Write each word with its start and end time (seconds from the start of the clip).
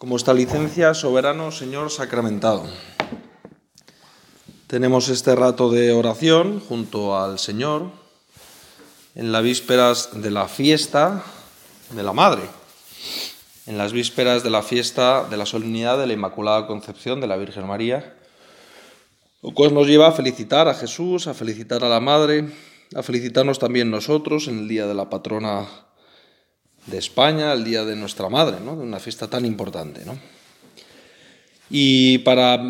Como 0.00 0.16
esta 0.16 0.32
licencia, 0.32 0.94
soberano 0.94 1.52
Señor 1.52 1.90
sacramentado. 1.90 2.64
Tenemos 4.66 5.10
este 5.10 5.36
rato 5.36 5.70
de 5.70 5.92
oración 5.92 6.58
junto 6.66 7.18
al 7.18 7.38
Señor 7.38 7.90
en 9.14 9.30
las 9.30 9.42
vísperas 9.42 10.22
de 10.22 10.30
la 10.30 10.48
fiesta 10.48 11.22
de 11.90 12.02
la 12.02 12.14
Madre, 12.14 12.44
en 13.66 13.76
las 13.76 13.92
vísperas 13.92 14.42
de 14.42 14.48
la 14.48 14.62
fiesta 14.62 15.24
de 15.24 15.36
la 15.36 15.44
solemnidad 15.44 15.98
de 15.98 16.06
la 16.06 16.14
Inmaculada 16.14 16.66
Concepción 16.66 17.20
de 17.20 17.26
la 17.26 17.36
Virgen 17.36 17.66
María, 17.66 18.16
lo 19.42 19.52
cual 19.52 19.74
nos 19.74 19.86
lleva 19.86 20.08
a 20.08 20.12
felicitar 20.12 20.66
a 20.66 20.72
Jesús, 20.72 21.26
a 21.26 21.34
felicitar 21.34 21.84
a 21.84 21.90
la 21.90 22.00
Madre, 22.00 22.48
a 22.94 23.02
felicitarnos 23.02 23.58
también 23.58 23.90
nosotros 23.90 24.48
en 24.48 24.60
el 24.60 24.68
día 24.68 24.86
de 24.86 24.94
la 24.94 25.10
patrona 25.10 25.68
de 26.86 26.98
España, 26.98 27.52
el 27.52 27.64
día 27.64 27.84
de 27.84 27.96
nuestra 27.96 28.28
Madre, 28.28 28.58
¿no? 28.60 28.76
de 28.76 28.82
una 28.82 29.00
fiesta 29.00 29.28
tan 29.28 29.44
importante. 29.44 30.04
¿no? 30.04 30.18
Y 31.68 32.18
para 32.18 32.60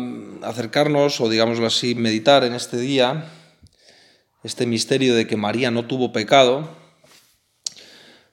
acercarnos, 0.43 1.19
o 1.21 1.29
digámoslo 1.29 1.65
así, 1.65 1.95
meditar 1.95 2.43
en 2.43 2.53
este 2.53 2.77
día, 2.77 3.25
este 4.43 4.65
misterio 4.65 5.15
de 5.15 5.27
que 5.27 5.37
María 5.37 5.71
no 5.71 5.85
tuvo 5.85 6.13
pecado, 6.13 6.69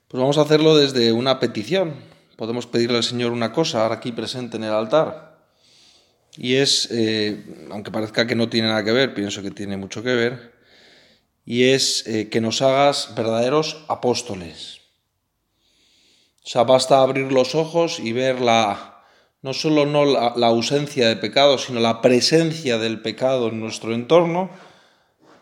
pues 0.07 0.19
vamos 0.19 0.37
a 0.37 0.41
hacerlo 0.41 0.77
desde 0.77 1.11
una 1.11 1.39
petición. 1.39 1.93
Podemos 2.35 2.67
pedirle 2.67 2.97
al 2.97 3.03
Señor 3.03 3.31
una 3.31 3.51
cosa, 3.51 3.83
ahora 3.83 3.95
aquí 3.95 4.11
presente 4.11 4.57
en 4.57 4.63
el 4.63 4.71
altar. 4.71 5.39
Y 6.37 6.55
es, 6.55 6.87
eh, 6.91 7.67
aunque 7.71 7.91
parezca 7.91 8.27
que 8.27 8.35
no 8.35 8.49
tiene 8.49 8.69
nada 8.69 8.83
que 8.83 8.91
ver, 8.91 9.13
pienso 9.13 9.41
que 9.41 9.51
tiene 9.51 9.77
mucho 9.77 10.03
que 10.03 10.13
ver, 10.13 10.53
y 11.45 11.65
es 11.65 12.05
eh, 12.07 12.29
que 12.29 12.41
nos 12.41 12.61
hagas 12.61 13.13
verdaderos 13.15 13.83
apóstoles. 13.87 14.78
O 16.49 16.51
sea, 16.51 16.63
basta 16.63 17.03
abrir 17.03 17.31
los 17.31 17.53
ojos 17.53 17.99
y 17.99 18.11
ver 18.11 18.41
la, 18.41 19.03
no 19.43 19.53
solo 19.53 19.85
no 19.85 20.03
la, 20.03 20.33
la 20.35 20.47
ausencia 20.47 21.07
de 21.07 21.15
pecado, 21.15 21.59
sino 21.59 21.79
la 21.79 22.01
presencia 22.01 22.79
del 22.79 23.03
pecado 23.03 23.49
en 23.49 23.59
nuestro 23.59 23.93
entorno, 23.93 24.49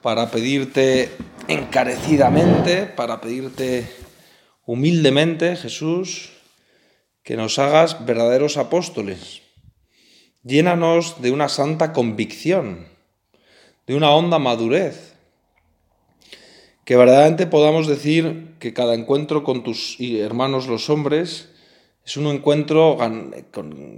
para 0.02 0.30
pedirte 0.30 1.10
encarecidamente, 1.48 2.88
para 2.88 3.22
pedirte 3.22 3.90
humildemente, 4.66 5.56
Jesús, 5.56 6.32
que 7.24 7.38
nos 7.38 7.58
hagas 7.58 8.06
verdaderos 8.06 8.58
apóstoles. 8.58 9.44
Llénanos 10.44 11.22
de 11.22 11.32
una 11.32 11.48
santa 11.48 11.94
convicción, 11.94 12.86
de 13.86 13.96
una 13.96 14.12
honda 14.12 14.40
madurez, 14.40 15.14
que 16.88 16.96
verdaderamente 16.96 17.48
podamos 17.48 17.86
decir 17.86 18.56
que 18.60 18.72
cada 18.72 18.96
encuentro 18.96 19.44
con 19.44 19.62
tus 19.62 19.98
hermanos 20.00 20.68
los 20.68 20.90
hombres 20.90 21.50
es 22.06 22.16
un 22.16 22.28
encuentro 22.28 22.98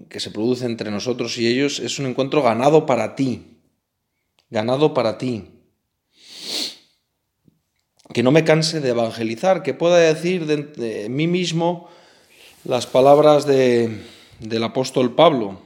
que 0.10 0.20
se 0.20 0.32
produce 0.32 0.66
entre 0.66 0.90
nosotros 0.90 1.38
y 1.38 1.46
ellos, 1.46 1.78
es 1.78 2.00
un 2.00 2.08
encuentro 2.08 2.42
ganado 2.42 2.88
para 2.88 3.16
ti, 3.16 3.60
ganado 4.50 4.96
para 4.96 5.20
ti. 5.20 5.52
Que 8.12 8.24
no 8.24 8.32
me 8.32 8.44
canse 8.44 8.82
de 8.82 8.90
evangelizar, 8.90 9.62
que 9.62 9.76
pueda 9.76 9.98
decir 9.98 10.48
de, 10.48 11.10
mí 11.10 11.28
mismo 11.28 11.90
las 12.64 12.88
palabras 12.88 13.46
de, 13.46 14.02
del 14.40 14.64
apóstol 14.64 15.14
Pablo, 15.14 15.62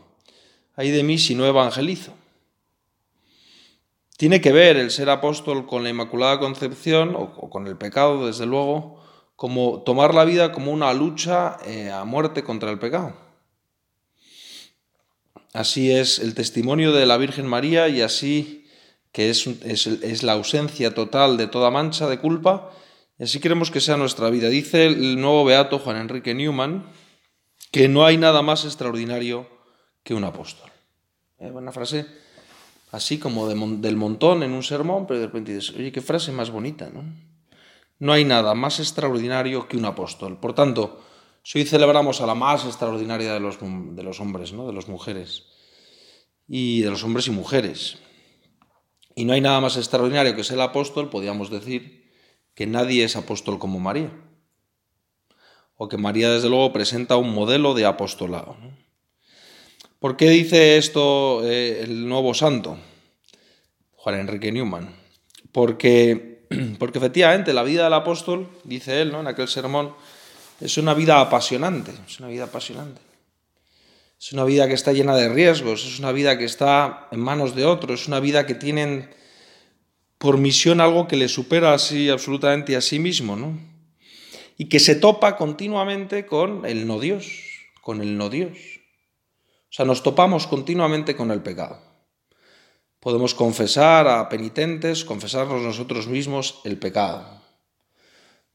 ay 0.75 0.91
de 0.91 1.03
mí 1.03 1.17
si 1.17 1.35
no 1.35 1.45
evangelizo. 1.45 2.11
Tiene 4.23 4.39
que 4.39 4.53
ver 4.53 4.77
el 4.77 4.89
ser 4.89 5.09
apóstol 5.09 5.67
con 5.67 5.83
la 5.83 5.89
Inmaculada 5.89 6.39
Concepción 6.39 7.13
o, 7.13 7.49
con 7.49 7.67
el 7.67 7.75
pecado, 7.75 8.25
desde 8.25 8.45
luego, 8.45 9.03
como 9.35 9.83
tomar 9.83 10.13
la 10.13 10.23
vida 10.23 10.53
como 10.53 10.71
una 10.71 10.93
lucha 10.93 11.57
eh, 11.65 11.91
a 11.91 12.05
muerte 12.05 12.41
contra 12.41 12.71
el 12.71 12.79
pecado. 12.79 13.17
Así 15.51 15.91
es 15.91 16.19
el 16.19 16.35
testimonio 16.35 16.93
de 16.93 17.05
la 17.05 17.17
Virgen 17.17 17.45
María 17.45 17.89
y 17.89 17.99
así 17.99 18.65
que 19.11 19.29
es, 19.29 19.45
es, 19.45 20.23
la 20.23 20.31
ausencia 20.31 20.95
total 20.95 21.35
de 21.35 21.47
toda 21.47 21.69
mancha 21.69 22.07
de 22.07 22.19
culpa, 22.19 22.71
y 23.19 23.25
así 23.25 23.41
queremos 23.41 23.71
que 23.71 23.81
sea 23.81 23.97
nuestra 23.97 24.29
vida. 24.29 24.47
Dice 24.47 24.85
el 24.85 25.19
nuevo 25.19 25.43
beato 25.43 25.79
Juan 25.79 25.97
Enrique 25.97 26.33
Newman 26.33 26.85
que 27.71 27.89
no 27.89 28.05
hay 28.05 28.15
nada 28.15 28.41
más 28.41 28.63
extraordinario 28.63 29.49
que 30.01 30.13
un 30.13 30.23
apóstol. 30.23 30.71
¿Eh? 31.39 31.51
Una 31.51 31.73
frase 31.73 32.22
así 32.93 33.17
como 33.17 33.47
de, 33.47 33.55
del 33.77 33.97
montón 33.97 34.43
en 34.43 34.51
un 34.51 34.61
sermón, 34.61 35.07
pero 35.07 35.19
de 35.19 35.25
repente 35.25 35.51
dices, 35.51 35.75
oye, 35.75 35.91
qué 35.91 35.99
frase 35.99 36.31
más 36.31 36.51
bonita, 36.51 36.91
¿no? 36.93 37.03
No 37.97 38.13
hay 38.13 38.23
nada 38.23 38.53
más 38.53 38.79
extraordinario 38.79 39.67
que 39.67 39.77
un 39.77 39.85
apóstol. 39.85 40.39
Por 40.39 40.53
tanto, 40.53 41.01
hoy 41.55 41.65
celebramos 41.65 42.21
a 42.21 42.27
la 42.27 42.35
más 42.35 42.65
extraordinaria 42.65 43.33
de 43.33 43.39
los, 43.39 43.57
de 43.59 44.03
los 44.03 44.19
hombres, 44.19 44.53
¿no? 44.53 44.67
de 44.67 44.73
las 44.73 44.87
mujeres, 44.87 45.45
y 46.47 46.81
de 46.81 46.91
los 46.91 47.03
hombres 47.03 47.25
y 47.27 47.31
mujeres, 47.31 47.97
y 49.15 49.25
no 49.25 49.33
hay 49.33 49.41
nada 49.41 49.59
más 49.59 49.75
extraordinario 49.75 50.35
que 50.35 50.43
ser 50.43 50.55
el 50.55 50.61
apóstol, 50.61 51.09
podríamos 51.09 51.49
decir 51.49 52.11
que 52.53 52.67
nadie 52.67 53.03
es 53.03 53.15
apóstol 53.15 53.57
como 53.57 53.79
María. 53.79 54.11
O 55.75 55.89
que 55.89 55.97
María, 55.97 56.29
desde 56.29 56.49
luego, 56.49 56.71
presenta 56.71 57.17
un 57.17 57.33
modelo 57.33 57.73
de 57.73 57.85
apostolado. 57.85 58.55
¿no? 58.61 58.72
¿Por 60.03 60.17
qué 60.17 60.29
dice 60.29 60.75
esto 60.75 61.49
eh, 61.49 61.83
el 61.83 62.09
nuevo 62.09 62.33
santo? 62.33 62.77
Juan 63.95 64.19
Enrique 64.19 64.51
Newman. 64.51 64.93
Porque, 65.53 66.45
porque 66.77 66.97
efectivamente 66.97 67.53
la 67.53 67.63
vida 67.63 67.85
del 67.85 67.93
apóstol, 67.93 68.49
dice 68.65 69.01
él 69.01 69.13
¿no? 69.13 69.21
en 69.21 69.27
aquel 69.27 69.47
sermón, 69.47 69.93
es 70.59 70.77
una 70.77 70.93
vida 70.93 71.21
apasionante, 71.21 71.93
es 72.05 72.19
una 72.19 72.27
vida 72.27 72.43
apasionante. 72.43 72.99
Es 74.19 74.33
una 74.33 74.43
vida 74.43 74.67
que 74.67 74.73
está 74.73 74.91
llena 74.91 75.15
de 75.15 75.29
riesgos, 75.29 75.85
es 75.85 75.99
una 75.99 76.11
vida 76.11 76.37
que 76.37 76.43
está 76.43 77.07
en 77.13 77.21
manos 77.21 77.55
de 77.55 77.63
otros, 77.63 78.01
es 78.01 78.07
una 78.09 78.19
vida 78.19 78.45
que 78.45 78.55
tienen 78.55 79.09
por 80.17 80.37
misión 80.37 80.81
algo 80.81 81.07
que 81.07 81.15
le 81.15 81.29
supera 81.29 81.73
así 81.73 82.09
absolutamente 82.09 82.75
a 82.75 82.81
sí 82.81 82.99
mismo, 82.99 83.37
¿no? 83.37 83.57
Y 84.57 84.65
que 84.65 84.81
se 84.81 84.95
topa 84.95 85.37
continuamente 85.37 86.25
con 86.25 86.65
el 86.65 86.87
no 86.87 86.99
Dios, 86.99 87.25
con 87.81 88.01
el 88.01 88.17
no 88.17 88.29
Dios. 88.29 88.72
O 89.73 89.75
sea, 89.75 89.87
nos 89.87 90.03
topamos 90.03 90.45
continuamente 90.45 91.15
con 91.15 91.31
el 91.31 91.41
pecado. 91.41 91.79
Podemos 92.99 93.33
confesar 93.33 94.07
a 94.07 94.29
penitentes, 94.29 95.03
confesarnos 95.03 95.63
nosotros 95.63 96.05
mismos 96.05 96.61
el 96.63 96.77
pecado. 96.77 97.41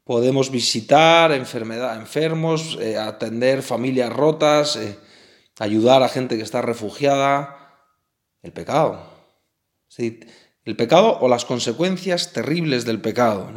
Podemos 0.05 0.53
visitar 0.53 1.33
enfermedad, 1.33 1.97
enfermos, 1.97 2.79
eh, 2.81 2.97
atender 2.97 3.63
familias 3.63 4.13
rotas, 4.13 4.77
eh, 4.77 4.97
ayudar 5.59 6.05
a 6.05 6.09
gente 6.09 6.37
que 6.37 6.45
está 6.45 6.63
refugiada. 6.63 7.75
El 8.41 8.53
pecado. 8.53 9.03
Sí, 9.89 10.21
el 10.65 10.77
pecado 10.77 11.19
o 11.21 11.27
las 11.27 11.45
consecuencias 11.45 12.33
terribles 12.33 12.85
del 12.85 13.01
pecado. 13.01 13.51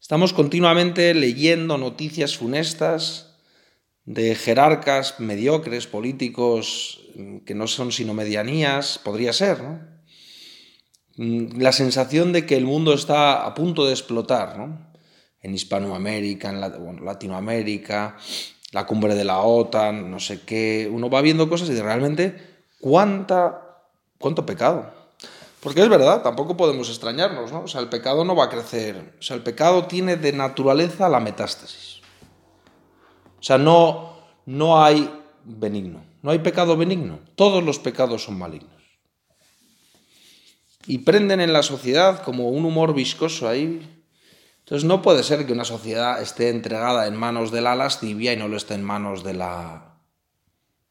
Estamos 0.00 0.32
continuamente 0.32 1.14
leyendo 1.14 1.78
noticias 1.78 2.36
funestas 2.36 3.33
de 4.04 4.34
jerarcas 4.34 5.18
mediocres, 5.18 5.86
políticos 5.86 7.00
que 7.46 7.54
no 7.54 7.66
son 7.66 7.92
sino 7.92 8.14
medianías, 8.14 8.98
podría 8.98 9.32
ser, 9.32 9.62
¿no? 9.62 9.94
La 11.16 11.72
sensación 11.72 12.32
de 12.32 12.44
que 12.44 12.56
el 12.56 12.64
mundo 12.64 12.92
está 12.92 13.46
a 13.46 13.54
punto 13.54 13.86
de 13.86 13.92
explotar, 13.92 14.58
¿no? 14.58 14.92
En 15.40 15.54
Hispanoamérica, 15.54 16.50
en 16.50 17.04
Latinoamérica, 17.04 18.16
la 18.72 18.86
cumbre 18.86 19.14
de 19.14 19.24
la 19.24 19.38
OTAN, 19.38 20.10
no 20.10 20.18
sé 20.18 20.40
qué. 20.42 20.90
Uno 20.92 21.08
va 21.08 21.20
viendo 21.20 21.48
cosas 21.48 21.68
y 21.68 21.74
de 21.74 21.82
realmente 21.82 22.36
cuánta, 22.80 23.78
cuánto 24.18 24.44
pecado. 24.44 24.92
Porque 25.60 25.80
es 25.80 25.88
verdad, 25.88 26.22
tampoco 26.22 26.56
podemos 26.56 26.88
extrañarnos, 26.90 27.52
¿no? 27.52 27.62
O 27.62 27.68
sea, 27.68 27.80
el 27.80 27.88
pecado 27.88 28.24
no 28.24 28.34
va 28.34 28.46
a 28.46 28.50
crecer. 28.50 29.14
O 29.18 29.22
sea, 29.22 29.36
el 29.36 29.42
pecado 29.42 29.86
tiene 29.86 30.16
de 30.16 30.32
naturaleza 30.32 31.08
la 31.08 31.20
metástasis. 31.20 31.93
O 33.44 33.46
sea, 33.46 33.58
no, 33.58 34.16
no 34.46 34.82
hay 34.82 35.06
benigno, 35.44 36.02
no 36.22 36.30
hay 36.30 36.38
pecado 36.38 36.78
benigno. 36.78 37.18
Todos 37.34 37.62
los 37.62 37.78
pecados 37.78 38.24
son 38.24 38.38
malignos. 38.38 38.70
Y 40.86 41.00
prenden 41.00 41.42
en 41.42 41.52
la 41.52 41.62
sociedad 41.62 42.22
como 42.22 42.48
un 42.48 42.64
humor 42.64 42.94
viscoso 42.94 43.46
ahí. 43.46 43.86
Entonces 44.60 44.88
no 44.88 45.02
puede 45.02 45.22
ser 45.22 45.44
que 45.44 45.52
una 45.52 45.66
sociedad 45.66 46.22
esté 46.22 46.48
entregada 46.48 47.06
en 47.06 47.16
manos 47.16 47.50
de 47.50 47.60
la 47.60 47.74
lascivia 47.74 48.32
y 48.32 48.38
no 48.38 48.48
lo 48.48 48.56
esté 48.56 48.72
en 48.72 48.82
manos 48.82 49.22
de 49.22 49.34
la, 49.34 49.98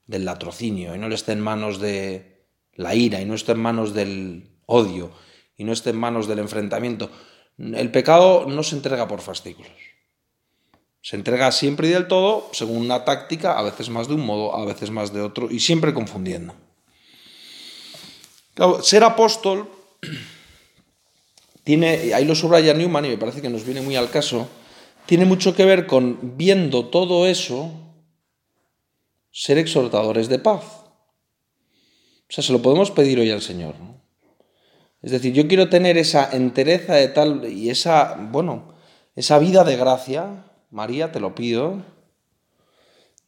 del 0.05 0.23
latrocinio, 0.23 0.93
y 0.93 0.99
no 0.99 1.09
lo 1.09 1.15
esté 1.15 1.31
en 1.31 1.41
manos 1.41 1.79
de 1.79 2.45
la 2.75 2.93
ira, 2.93 3.19
y 3.19 3.25
no 3.25 3.33
esté 3.33 3.53
en 3.53 3.61
manos 3.61 3.95
del 3.95 4.51
odio, 4.67 5.09
y 5.57 5.63
no 5.63 5.73
esté 5.73 5.89
en 5.89 5.97
manos 5.97 6.27
del 6.27 6.37
enfrentamiento. 6.37 7.09
El 7.57 7.89
pecado 7.89 8.45
no 8.47 8.61
se 8.61 8.75
entrega 8.75 9.07
por 9.07 9.21
fascículos. 9.21 9.92
Se 11.03 11.17
entrega 11.17 11.51
siempre 11.51 11.89
y 11.89 11.91
del 11.91 12.07
todo, 12.07 12.49
según 12.53 12.77
una 12.77 13.03
táctica, 13.03 13.59
a 13.59 13.61
veces 13.61 13.89
más 13.89 14.07
de 14.07 14.13
un 14.13 14.25
modo, 14.25 14.55
a 14.55 14.63
veces 14.63 14.89
más 14.89 15.11
de 15.11 15.21
otro, 15.21 15.51
y 15.51 15.59
siempre 15.59 15.93
confundiendo. 15.93 16.55
Ser 18.81 19.03
apóstol 19.03 19.69
tiene, 21.65 22.13
ahí 22.13 22.23
lo 22.23 22.35
subraya 22.35 22.73
Newman 22.73 23.03
y 23.03 23.09
me 23.09 23.17
parece 23.17 23.41
que 23.41 23.49
nos 23.49 23.65
viene 23.65 23.81
muy 23.81 23.97
al 23.97 24.09
caso, 24.11 24.47
tiene 25.05 25.25
mucho 25.25 25.53
que 25.53 25.65
ver 25.65 25.87
con 25.87 26.37
viendo 26.37 26.85
todo 26.85 27.27
eso, 27.27 27.69
ser 29.29 29.57
exhortadores 29.57 30.29
de 30.29 30.39
paz. 30.39 30.63
O 30.63 32.29
sea, 32.29 32.45
se 32.45 32.53
lo 32.53 32.61
podemos 32.61 32.91
pedir 32.91 33.19
hoy 33.19 33.29
al 33.29 33.41
Señor. 33.41 33.75
Es 35.01 35.11
decir, 35.11 35.33
yo 35.33 35.49
quiero 35.49 35.67
tener 35.67 35.97
esa 35.97 36.29
entereza 36.31 36.95
de 36.95 37.09
tal 37.09 37.51
y 37.51 37.69
esa, 37.69 38.15
bueno, 38.31 38.73
esa 39.17 39.37
vida 39.37 39.65
de 39.65 39.75
gracia, 39.75 40.45
María, 40.73 41.11
te 41.11 41.19
lo 41.19 41.35
pido, 41.35 41.83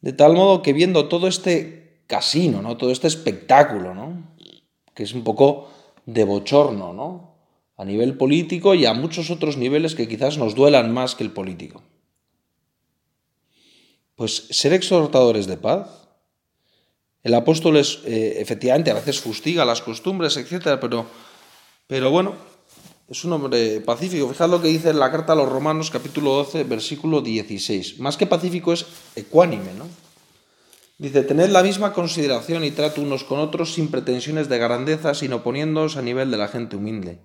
de 0.00 0.12
tal 0.12 0.34
modo 0.34 0.62
que 0.62 0.72
viendo 0.72 1.06
todo 1.06 1.28
este 1.28 2.02
casino, 2.08 2.60
¿no? 2.60 2.76
Todo 2.76 2.90
este 2.90 3.06
espectáculo, 3.06 3.94
¿no? 3.94 4.34
Que 4.94 5.04
es 5.04 5.14
un 5.14 5.22
poco 5.22 5.70
de 6.06 6.24
bochorno, 6.24 6.92
¿no? 6.92 7.36
A 7.76 7.84
nivel 7.84 8.16
político 8.16 8.74
y 8.74 8.84
a 8.84 8.94
muchos 8.94 9.30
otros 9.30 9.56
niveles 9.56 9.94
que 9.94 10.08
quizás 10.08 10.38
nos 10.38 10.56
duelan 10.56 10.92
más 10.92 11.14
que 11.14 11.22
el 11.22 11.30
político. 11.30 11.84
Pues 14.16 14.48
ser 14.50 14.72
exhortadores 14.72 15.46
de 15.46 15.56
paz. 15.56 16.08
El 17.22 17.34
apóstol 17.34 17.76
es, 17.76 18.00
eh, 18.06 18.40
efectivamente, 18.40 18.90
a 18.90 18.94
veces 18.94 19.20
fustiga 19.20 19.64
las 19.64 19.82
costumbres, 19.82 20.36
etcétera, 20.36 20.80
pero, 20.80 21.06
pero 21.86 22.10
bueno, 22.10 22.34
es 23.08 23.24
un 23.24 23.32
hombre 23.32 23.80
pacífico. 23.80 24.28
Fijad 24.28 24.50
lo 24.50 24.60
que 24.60 24.68
dice 24.68 24.90
en 24.90 24.98
la 24.98 25.10
carta 25.10 25.32
a 25.32 25.36
los 25.36 25.48
Romanos, 25.48 25.90
capítulo 25.90 26.32
12, 26.32 26.64
versículo 26.64 27.20
16. 27.20 28.00
Más 28.00 28.16
que 28.16 28.26
pacífico 28.26 28.72
es 28.72 28.86
ecuánime, 29.14 29.74
¿no? 29.78 29.86
Dice, 30.98 31.22
tened 31.22 31.50
la 31.50 31.62
misma 31.62 31.92
consideración 31.92 32.64
y 32.64 32.70
trato 32.70 33.02
unos 33.02 33.22
con 33.22 33.38
otros 33.38 33.74
sin 33.74 33.88
pretensiones 33.88 34.48
de 34.48 34.58
grandeza, 34.58 35.14
sino 35.14 35.42
poniéndoos 35.42 35.96
a 35.96 36.02
nivel 36.02 36.30
de 36.30 36.38
la 36.38 36.48
gente 36.48 36.76
humilde. 36.76 37.20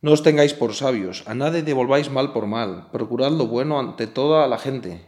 No 0.00 0.12
os 0.12 0.22
tengáis 0.22 0.54
por 0.54 0.74
sabios, 0.74 1.22
a 1.26 1.34
nadie 1.34 1.62
devolváis 1.62 2.10
mal 2.10 2.32
por 2.32 2.46
mal, 2.46 2.88
procurad 2.90 3.30
lo 3.30 3.46
bueno 3.46 3.78
ante 3.78 4.06
toda 4.06 4.48
la 4.48 4.58
gente. 4.58 5.04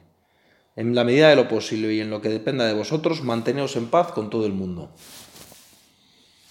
En 0.76 0.94
la 0.94 1.04
medida 1.04 1.30
de 1.30 1.36
lo 1.36 1.48
posible 1.48 1.92
y 1.94 2.00
en 2.00 2.10
lo 2.10 2.20
que 2.20 2.28
dependa 2.28 2.66
de 2.66 2.74
vosotros, 2.74 3.22
manteneos 3.22 3.76
en 3.76 3.88
paz 3.88 4.12
con 4.12 4.28
todo 4.28 4.44
el 4.44 4.52
mundo. 4.52 4.90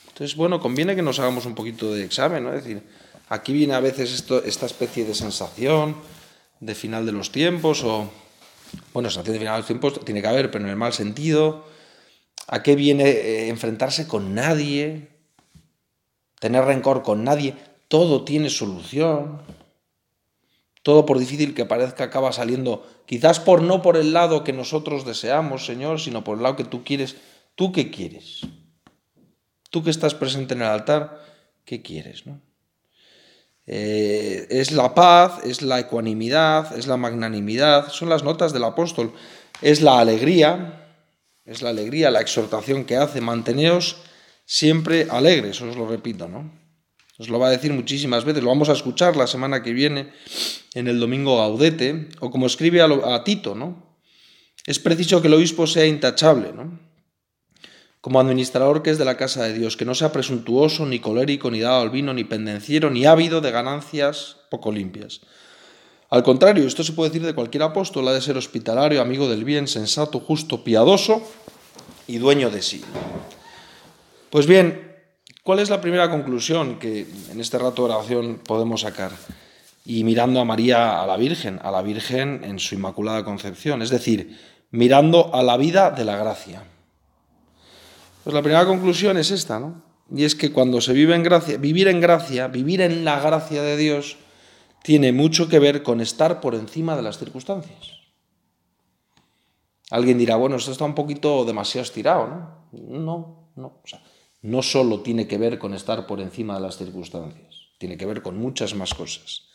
Entonces, 0.10 0.36
bueno, 0.36 0.60
conviene 0.60 0.96
que 0.96 1.02
nos 1.04 1.20
hagamos 1.20 1.46
un 1.46 1.54
poquito 1.54 1.94
de 1.94 2.04
examen, 2.04 2.44
¿no? 2.44 2.54
Es 2.54 2.64
decir, 2.64 2.84
aquí 3.30 3.54
viene 3.54 3.74
a 3.74 3.80
veces 3.80 4.26
esta 4.46 4.66
especie 4.66 5.06
de 5.06 5.16
sensación 5.16 5.96
de 6.60 6.76
final 6.76 7.06
de 7.06 7.12
los 7.12 7.32
tiempos 7.32 7.84
o 7.84 8.10
bueno, 8.94 9.10
sensación 9.10 9.34
de 9.34 9.40
final 9.40 9.54
de 9.54 9.60
los 9.60 9.68
tiempos 9.68 10.06
tiene 10.06 10.22
que 10.22 10.28
haber, 10.28 10.52
pero 10.52 10.64
en 10.64 10.70
el 10.70 10.76
mal 10.76 10.94
sentido. 10.94 11.66
¿A 12.48 12.62
qué 12.64 12.76
viene 12.76 13.10
eh, 13.10 13.50
enfrentarse 13.50 14.08
con 14.08 14.36
nadie? 14.36 15.10
Tener 16.40 16.66
rencor 16.66 17.02
con 17.02 17.24
nadie. 17.24 17.56
Todo 17.88 18.24
tiene 18.24 18.50
solución. 18.50 19.42
Todo 20.84 21.06
por 21.06 21.18
difícil 21.18 21.56
que 21.56 21.66
parezca 21.66 22.04
acaba 22.04 22.32
saliendo, 22.32 22.86
quizás 23.08 23.40
por 23.40 23.64
no 23.64 23.82
por 23.82 23.98
el 23.98 24.14
lado 24.14 24.44
que 24.44 24.54
nosotros 24.54 25.04
deseamos, 25.04 25.66
Señor, 25.66 26.00
sino 26.00 26.24
por 26.24 26.38
el 26.38 26.44
lado 26.44 26.56
que 26.56 26.64
tú 26.64 26.84
quieres. 26.84 27.16
¿Tú 27.56 27.72
qué 27.72 27.90
quieres? 27.90 28.42
Tú 29.72 29.84
que 29.84 29.90
estás 29.90 30.14
presente 30.14 30.54
en 30.54 30.62
el 30.62 30.68
altar, 30.68 31.24
¿qué 31.66 31.82
quieres? 31.82 32.28
No? 32.28 32.40
Eh, 33.68 34.46
es 34.50 34.72
la 34.72 34.94
paz, 34.94 35.44
es 35.44 35.62
la 35.62 35.80
ecuanimidad, 35.80 36.78
es 36.78 36.88
la 36.88 36.98
magnanimidad, 36.98 37.90
son 37.90 38.10
las 38.10 38.24
notas 38.24 38.54
del 38.54 38.64
apóstol, 38.64 39.14
es 39.62 39.82
la 39.82 40.00
alegría, 40.00 40.86
es 41.46 41.62
la 41.62 41.70
alegría, 41.70 42.12
la 42.12 42.22
exhortación 42.22 42.86
que 42.86 42.98
hace, 42.98 43.22
manteneos 43.22 43.98
siempre 44.46 45.08
alegres, 45.10 45.60
os 45.62 45.76
lo 45.76 45.88
repito, 45.88 46.28
¿no? 46.28 46.52
Os 47.18 47.30
lo 47.30 47.40
va 47.40 47.48
a 47.48 47.52
decir 47.52 47.72
muchísimas 47.74 48.26
veces, 48.26 48.44
lo 48.44 48.50
vamos 48.50 48.70
a 48.70 48.74
escuchar 48.74 49.16
la 49.16 49.26
semana 49.26 49.64
que 49.64 49.74
viene 49.74 50.12
en 50.74 50.88
el 50.88 51.00
domingo 51.00 51.38
Gaudete, 51.38 52.10
o 52.20 52.30
como 52.30 52.46
escribe 52.46 52.82
a, 52.82 52.86
a 52.86 53.24
Tito, 53.24 53.56
¿no? 53.56 53.98
Es 54.68 54.80
preciso 54.80 55.22
que 55.22 55.28
el 55.28 55.34
obispo 55.34 55.66
sea 55.66 55.86
intachable, 55.86 56.52
¿no? 56.54 56.85
Como 58.06 58.20
administrador 58.20 58.84
que 58.84 58.92
es 58.92 59.00
de 59.00 59.04
la 59.04 59.18
casa 59.18 59.46
de 59.46 59.54
Dios, 59.54 59.78
que 59.78 59.84
no 59.84 59.96
sea 59.96 60.12
presuntuoso, 60.12 60.86
ni 60.86 61.00
colérico, 61.00 61.50
ni 61.50 61.60
dado 61.60 61.82
al 61.82 61.90
vino, 61.90 62.14
ni 62.14 62.24
pendenciero, 62.24 62.92
ni 62.92 63.08
ávido 63.08 63.42
de 63.42 63.50
ganancias 63.50 64.38
poco 64.52 64.72
limpias. 64.72 65.22
Al 66.12 66.22
contrario, 66.22 66.68
esto 66.68 66.84
se 66.84 66.94
puede 66.94 67.10
decir 67.10 67.26
de 67.26 67.34
cualquier 67.34 67.64
apóstol, 67.64 68.08
ha 68.08 68.14
de 68.14 68.22
ser 68.22 68.38
hospitalario, 68.38 69.02
amigo 69.02 69.28
del 69.28 69.44
bien, 69.44 69.68
sensato, 69.68 70.20
justo, 70.20 70.64
piadoso 70.64 71.24
y 72.06 72.20
dueño 72.20 72.52
de 72.52 72.62
sí. 72.62 72.84
Pues 74.30 74.46
bien, 74.46 74.98
¿cuál 75.42 75.58
es 75.58 75.72
la 75.72 75.82
primera 75.82 76.12
conclusión 76.12 76.78
que 76.78 77.08
en 77.32 77.42
este 77.42 77.58
rato 77.58 77.88
de 77.88 77.94
oración 77.96 78.40
podemos 78.46 78.82
sacar? 78.82 79.14
Y 79.84 80.04
mirando 80.04 80.40
a 80.40 80.46
María, 80.46 81.02
a 81.02 81.08
la 81.08 81.18
Virgen, 81.18 81.60
a 81.64 81.72
la 81.72 81.82
Virgen 81.82 82.44
en 82.44 82.60
su 82.60 82.76
Inmaculada 82.76 83.26
Concepción, 83.26 83.82
es 83.82 83.90
decir, 83.90 84.40
mirando 84.70 85.34
a 85.34 85.42
la 85.42 85.58
vida 85.58 85.90
de 85.90 86.06
la 86.06 86.18
gracia. 86.18 86.66
Pues 88.26 88.34
la 88.34 88.42
primera 88.42 88.66
conclusión 88.66 89.18
es 89.18 89.30
esta, 89.30 89.60
¿no? 89.60 89.84
Y 90.12 90.24
es 90.24 90.34
que 90.34 90.52
cuando 90.52 90.82
se 90.82 90.94
vive 90.94 91.14
en 91.14 91.22
gracia, 91.22 91.58
vivir 91.58 91.88
en 91.88 92.02
gracia, 92.02 92.48
vivir 92.48 92.82
en 92.82 93.06
la 93.06 93.20
gracia 93.20 93.62
de 93.62 93.78
Dios, 93.78 94.18
tiene 94.82 95.12
mucho 95.12 95.48
que 95.48 95.60
ver 95.60 95.84
con 95.84 96.02
estar 96.02 96.42
por 96.42 96.56
encima 96.56 96.96
de 96.96 97.04
las 97.04 97.20
circunstancias. 97.20 97.92
Alguien 99.92 100.18
dirá, 100.18 100.38
bueno, 100.38 100.56
esto 100.56 100.72
está 100.72 100.86
un 100.86 100.96
poquito 100.96 101.46
demasiado 101.46 101.84
estirado, 101.84 102.28
¿no? 102.28 102.68
No, 102.72 103.52
no. 103.56 103.68
O 103.68 103.88
sea, 103.88 104.02
no 104.42 104.64
solo 104.64 105.02
tiene 105.02 105.28
que 105.28 105.38
ver 105.38 105.60
con 105.60 105.76
estar 105.76 106.08
por 106.08 106.20
encima 106.20 106.56
de 106.56 106.62
las 106.62 106.78
circunstancias, 106.78 107.68
tiene 107.78 107.96
que 107.96 108.08
ver 108.08 108.24
con 108.24 108.40
muchas 108.40 108.74
más 108.74 108.96
cosas. 108.96 109.50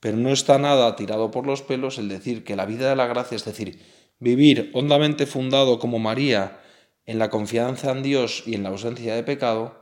Pero 0.00 0.16
no 0.16 0.30
está 0.30 0.58
nada 0.58 0.96
tirado 0.96 1.30
por 1.30 1.46
los 1.46 1.62
pelos 1.62 1.98
el 1.98 2.08
decir 2.08 2.42
que 2.42 2.56
la 2.56 2.66
vida 2.66 2.90
de 2.90 2.96
la 2.96 3.06
gracia, 3.06 3.36
es 3.36 3.44
decir, 3.44 3.80
vivir 4.18 4.72
hondamente 4.74 5.24
fundado 5.24 5.78
como 5.78 6.00
María, 6.00 6.62
en 7.08 7.18
la 7.18 7.30
confianza 7.30 7.90
en 7.90 8.02
Dios 8.02 8.42
y 8.44 8.54
en 8.54 8.62
la 8.62 8.68
ausencia 8.68 9.14
de 9.14 9.22
pecado 9.22 9.80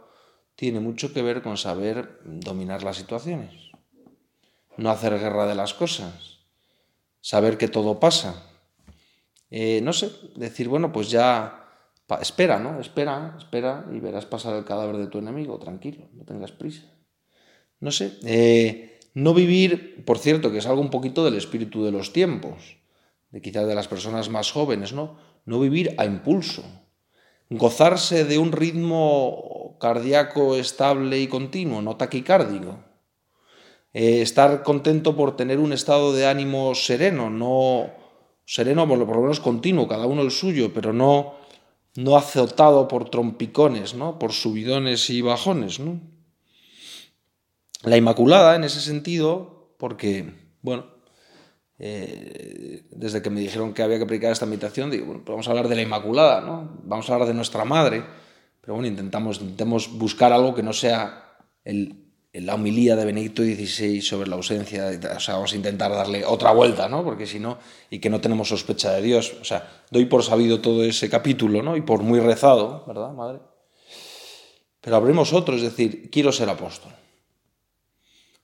tiene 0.54 0.78
mucho 0.78 1.12
que 1.12 1.22
ver 1.22 1.42
con 1.42 1.56
saber 1.56 2.20
dominar 2.24 2.84
las 2.84 2.98
situaciones, 2.98 3.72
no 4.76 4.90
hacer 4.90 5.18
guerra 5.18 5.44
de 5.48 5.56
las 5.56 5.74
cosas, 5.74 6.46
saber 7.20 7.58
que 7.58 7.66
todo 7.66 7.98
pasa. 7.98 8.46
Eh, 9.50 9.80
no 9.82 9.92
sé, 9.92 10.12
decir, 10.36 10.68
bueno, 10.68 10.92
pues 10.92 11.10
ya 11.10 11.66
espera, 12.20 12.60
¿no? 12.60 12.78
Espera, 12.78 13.34
espera 13.36 13.84
y 13.92 13.98
verás 13.98 14.24
pasar 14.24 14.54
el 14.54 14.64
cadáver 14.64 14.96
de 14.96 15.08
tu 15.08 15.18
enemigo, 15.18 15.58
tranquilo, 15.58 16.08
no 16.12 16.24
tengas 16.24 16.52
prisa. 16.52 16.84
No 17.80 17.90
sé, 17.90 18.18
eh, 18.24 19.00
no 19.14 19.34
vivir, 19.34 20.04
por 20.04 20.18
cierto, 20.20 20.52
que 20.52 20.58
es 20.58 20.66
algo 20.66 20.80
un 20.80 20.90
poquito 20.90 21.24
del 21.24 21.34
espíritu 21.34 21.84
de 21.84 21.90
los 21.90 22.12
tiempos, 22.12 22.76
de 23.30 23.42
quizás 23.42 23.66
de 23.66 23.74
las 23.74 23.88
personas 23.88 24.30
más 24.30 24.52
jóvenes, 24.52 24.92
¿no? 24.92 25.18
No 25.44 25.58
vivir 25.58 25.92
a 25.98 26.04
impulso, 26.04 26.64
gozarse 27.50 28.24
de 28.24 28.38
un 28.38 28.52
ritmo 28.52 29.76
cardíaco 29.80 30.56
estable 30.56 31.20
y 31.20 31.28
continuo, 31.28 31.82
no 31.82 31.96
taquicárdico. 31.96 32.78
Eh, 33.92 34.20
estar 34.20 34.62
contento 34.62 35.16
por 35.16 35.36
tener 35.36 35.58
un 35.58 35.72
estado 35.72 36.12
de 36.12 36.26
ánimo 36.26 36.74
sereno, 36.74 37.30
no 37.30 37.90
sereno 38.44 38.86
por 38.86 38.98
lo 38.98 39.22
menos 39.22 39.40
continuo, 39.40 39.88
cada 39.88 40.06
uno 40.06 40.22
el 40.22 40.30
suyo, 40.30 40.72
pero 40.72 40.92
no, 40.92 41.34
no 41.96 42.16
azotado 42.16 42.88
por 42.88 43.08
trompicones, 43.10 43.94
¿no? 43.94 44.18
por 44.18 44.32
subidones 44.32 45.08
y 45.10 45.22
bajones. 45.22 45.80
¿no? 45.80 46.00
La 47.82 47.96
Inmaculada, 47.96 48.54
en 48.56 48.64
ese 48.64 48.80
sentido, 48.80 49.72
porque, 49.78 50.32
bueno, 50.62 50.86
eh, 51.78 52.84
desde 52.90 53.20
que 53.20 53.28
me 53.28 53.40
dijeron 53.40 53.74
que 53.74 53.82
había 53.82 53.98
que 53.98 54.06
predicar 54.06 54.32
esta 54.32 54.46
invitación, 54.46 54.90
digo, 54.90 55.06
bueno, 55.06 55.22
pues 55.24 55.34
vamos 55.34 55.48
a 55.48 55.50
hablar 55.50 55.68
de 55.68 55.76
la 55.76 55.82
Inmaculada, 55.82 56.40
¿no? 56.40 56.78
Vamos 56.84 57.08
a 57.08 57.14
hablar 57.14 57.28
de 57.28 57.34
nuestra 57.34 57.64
madre, 57.64 58.02
pero 58.60 58.74
bueno, 58.74 58.88
intentamos, 58.88 59.40
buscar 59.98 60.32
algo 60.32 60.54
que 60.54 60.62
no 60.62 60.72
sea 60.72 61.38
la 61.64 62.54
homilía 62.54 62.96
de 62.96 63.04
Benedicto 63.04 63.42
XVI 63.42 64.00
sobre 64.00 64.28
la 64.28 64.36
ausencia, 64.36 64.90
o 65.16 65.20
sea, 65.20 65.34
vamos 65.34 65.52
a 65.52 65.56
intentar 65.56 65.90
darle 65.90 66.24
otra 66.24 66.52
vuelta, 66.52 66.88
¿no? 66.88 67.04
Porque 67.04 67.26
si 67.26 67.40
no, 67.40 67.58
y 67.90 67.98
que 67.98 68.08
no 68.08 68.20
tenemos 68.20 68.48
sospecha 68.48 68.92
de 68.92 69.02
Dios, 69.02 69.34
o 69.40 69.44
sea, 69.44 69.84
doy 69.90 70.06
por 70.06 70.22
sabido 70.22 70.60
todo 70.60 70.82
ese 70.82 71.10
capítulo, 71.10 71.62
¿no? 71.62 71.76
Y 71.76 71.82
por 71.82 72.02
muy 72.02 72.20
rezado, 72.20 72.84
¿verdad, 72.86 73.12
madre? 73.12 73.40
Pero 74.80 74.96
abrimos 74.96 75.32
otro, 75.32 75.56
es 75.56 75.62
decir, 75.62 76.10
quiero 76.10 76.32
ser 76.32 76.48
apóstol. 76.48 76.92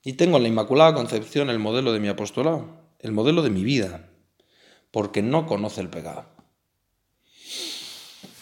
Y 0.03 0.13
tengo 0.13 0.37
en 0.37 0.43
la 0.43 0.49
Inmaculada 0.49 0.93
Concepción 0.93 1.49
el 1.49 1.59
modelo 1.59 1.93
de 1.93 1.99
mi 1.99 2.09
apostolado 2.09 2.82
el 3.03 3.11
modelo 3.11 3.43
de 3.43 3.51
mi 3.51 3.63
vida, 3.63 4.09
porque 4.89 5.21
no 5.21 5.45
conoce 5.45 5.81
el 5.81 5.89
pecado. 5.89 6.25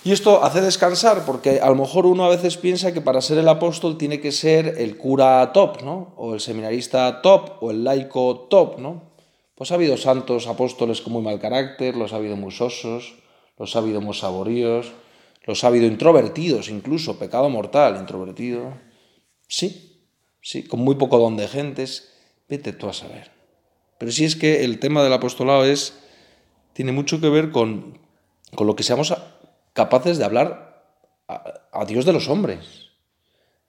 Y 0.04 0.12
esto 0.12 0.44
hace 0.44 0.62
descansar, 0.62 1.26
porque 1.26 1.60
a 1.60 1.70
lo 1.70 1.76
mejor 1.76 2.06
uno 2.06 2.26
a 2.26 2.30
veces 2.30 2.58
piensa 2.58 2.94
que 2.94 3.02
para 3.02 3.22
ser 3.22 3.38
el 3.38 3.48
apóstol 3.48 3.98
tiene 3.98 4.20
que 4.20 4.32
ser 4.32 4.76
el 4.78 4.98
cura 4.98 5.52
top, 5.54 5.84
¿no? 5.84 6.14
O 6.16 6.34
el 6.34 6.40
seminarista 6.40 7.22
top, 7.22 7.62
o 7.62 7.70
el 7.70 7.84
laico 7.84 8.48
top, 8.50 8.80
¿no? 8.80 9.12
Pues 9.56 9.72
ha 9.72 9.76
habido 9.76 9.98
santos 9.98 10.48
apóstoles 10.48 11.02
con 11.02 11.14
muy 11.14 11.22
mal 11.22 11.40
carácter, 11.40 11.96
los 11.96 12.14
ha 12.14 12.16
habido 12.16 12.36
muy 12.36 12.52
sosos, 12.52 13.16
los 13.58 13.76
ha 13.76 13.80
habido 13.80 14.02
muy 14.02 14.16
saboríos, 14.16 14.92
los 15.46 15.64
ha 15.64 15.68
habido 15.68 15.86
introvertidos 15.86 16.70
incluso, 16.70 17.20
pecado 17.20 17.50
mortal, 17.50 17.98
introvertido. 17.98 18.74
Sí, 19.48 20.02
sí, 20.42 20.64
con 20.64 20.80
muy 20.80 20.96
poco 20.96 21.20
don 21.20 21.38
de 21.38 21.48
gentes, 21.48 22.12
vete 22.50 22.74
tú 22.74 22.90
a 22.90 22.94
saber. 22.94 23.41
Pero 24.02 24.12
sí 24.12 24.26
es 24.26 24.36
que 24.36 24.64
el 24.64 24.80
tema 24.80 25.04
del 25.04 25.14
apostolado 25.14 25.64
es, 25.64 25.94
tiene 26.74 26.92
mucho 26.92 27.22
que 27.22 27.30
ver 27.30 27.52
con, 27.52 28.00
con 28.56 28.66
lo 28.66 28.76
que 28.76 28.82
seamos 28.82 29.14
capaces 29.74 30.18
de 30.18 30.26
hablar 30.26 30.88
a, 31.28 31.86
Dios 31.86 32.04
de 32.04 32.12
los 32.12 32.28
hombres 32.28 32.66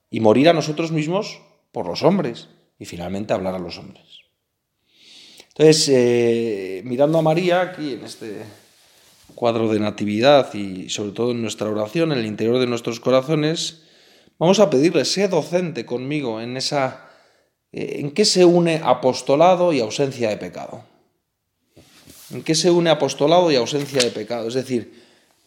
y 0.09 0.21
morir 0.21 0.49
a 0.49 0.55
nosotros 0.55 0.91
mismos 0.91 1.43
por 1.71 1.87
los 1.87 2.03
hombres 2.03 2.49
y 2.79 2.87
finalmente 2.87 3.35
hablar 3.35 3.55
a 3.55 3.59
los 3.59 3.77
hombres. 3.77 4.07
Entonces, 5.49 5.91
eh, 5.93 6.81
mirando 6.87 7.19
a 7.19 7.23
María 7.23 7.61
aquí 7.61 7.93
en 7.93 8.05
este 8.07 8.39
cuadro 9.35 9.71
de 9.71 9.81
natividad 9.81 10.55
y 10.55 10.89
sobre 10.89 11.13
todo 11.13 11.33
en 11.33 11.43
nuestra 11.43 11.69
oración, 11.69 12.11
en 12.11 12.21
el 12.21 12.25
interior 12.25 12.59
de 12.59 12.69
nuestros 12.69 13.01
corazones, 13.01 13.83
vamos 14.39 14.61
a 14.61 14.71
pedirle, 14.71 15.05
sé 15.05 15.29
docente 15.29 15.85
conmigo 15.85 16.41
en 16.41 16.57
esa... 16.57 17.12
Eh, 17.73 18.01
¿En 18.01 18.13
qué 18.13 18.25
se 18.25 18.45
une 18.45 18.81
apostolado 18.85 19.73
y 19.73 19.81
ausencia 19.81 20.29
de 20.29 20.37
pecado? 20.37 20.85
¿En 22.31 22.43
qué 22.43 22.55
se 22.55 22.71
une 22.71 22.91
apostolado 22.91 23.51
y 23.51 23.57
ausencia 23.57 24.03
de 24.03 24.11
pecado? 24.11 24.49
Es 24.49 24.55
decir, 24.55 25.03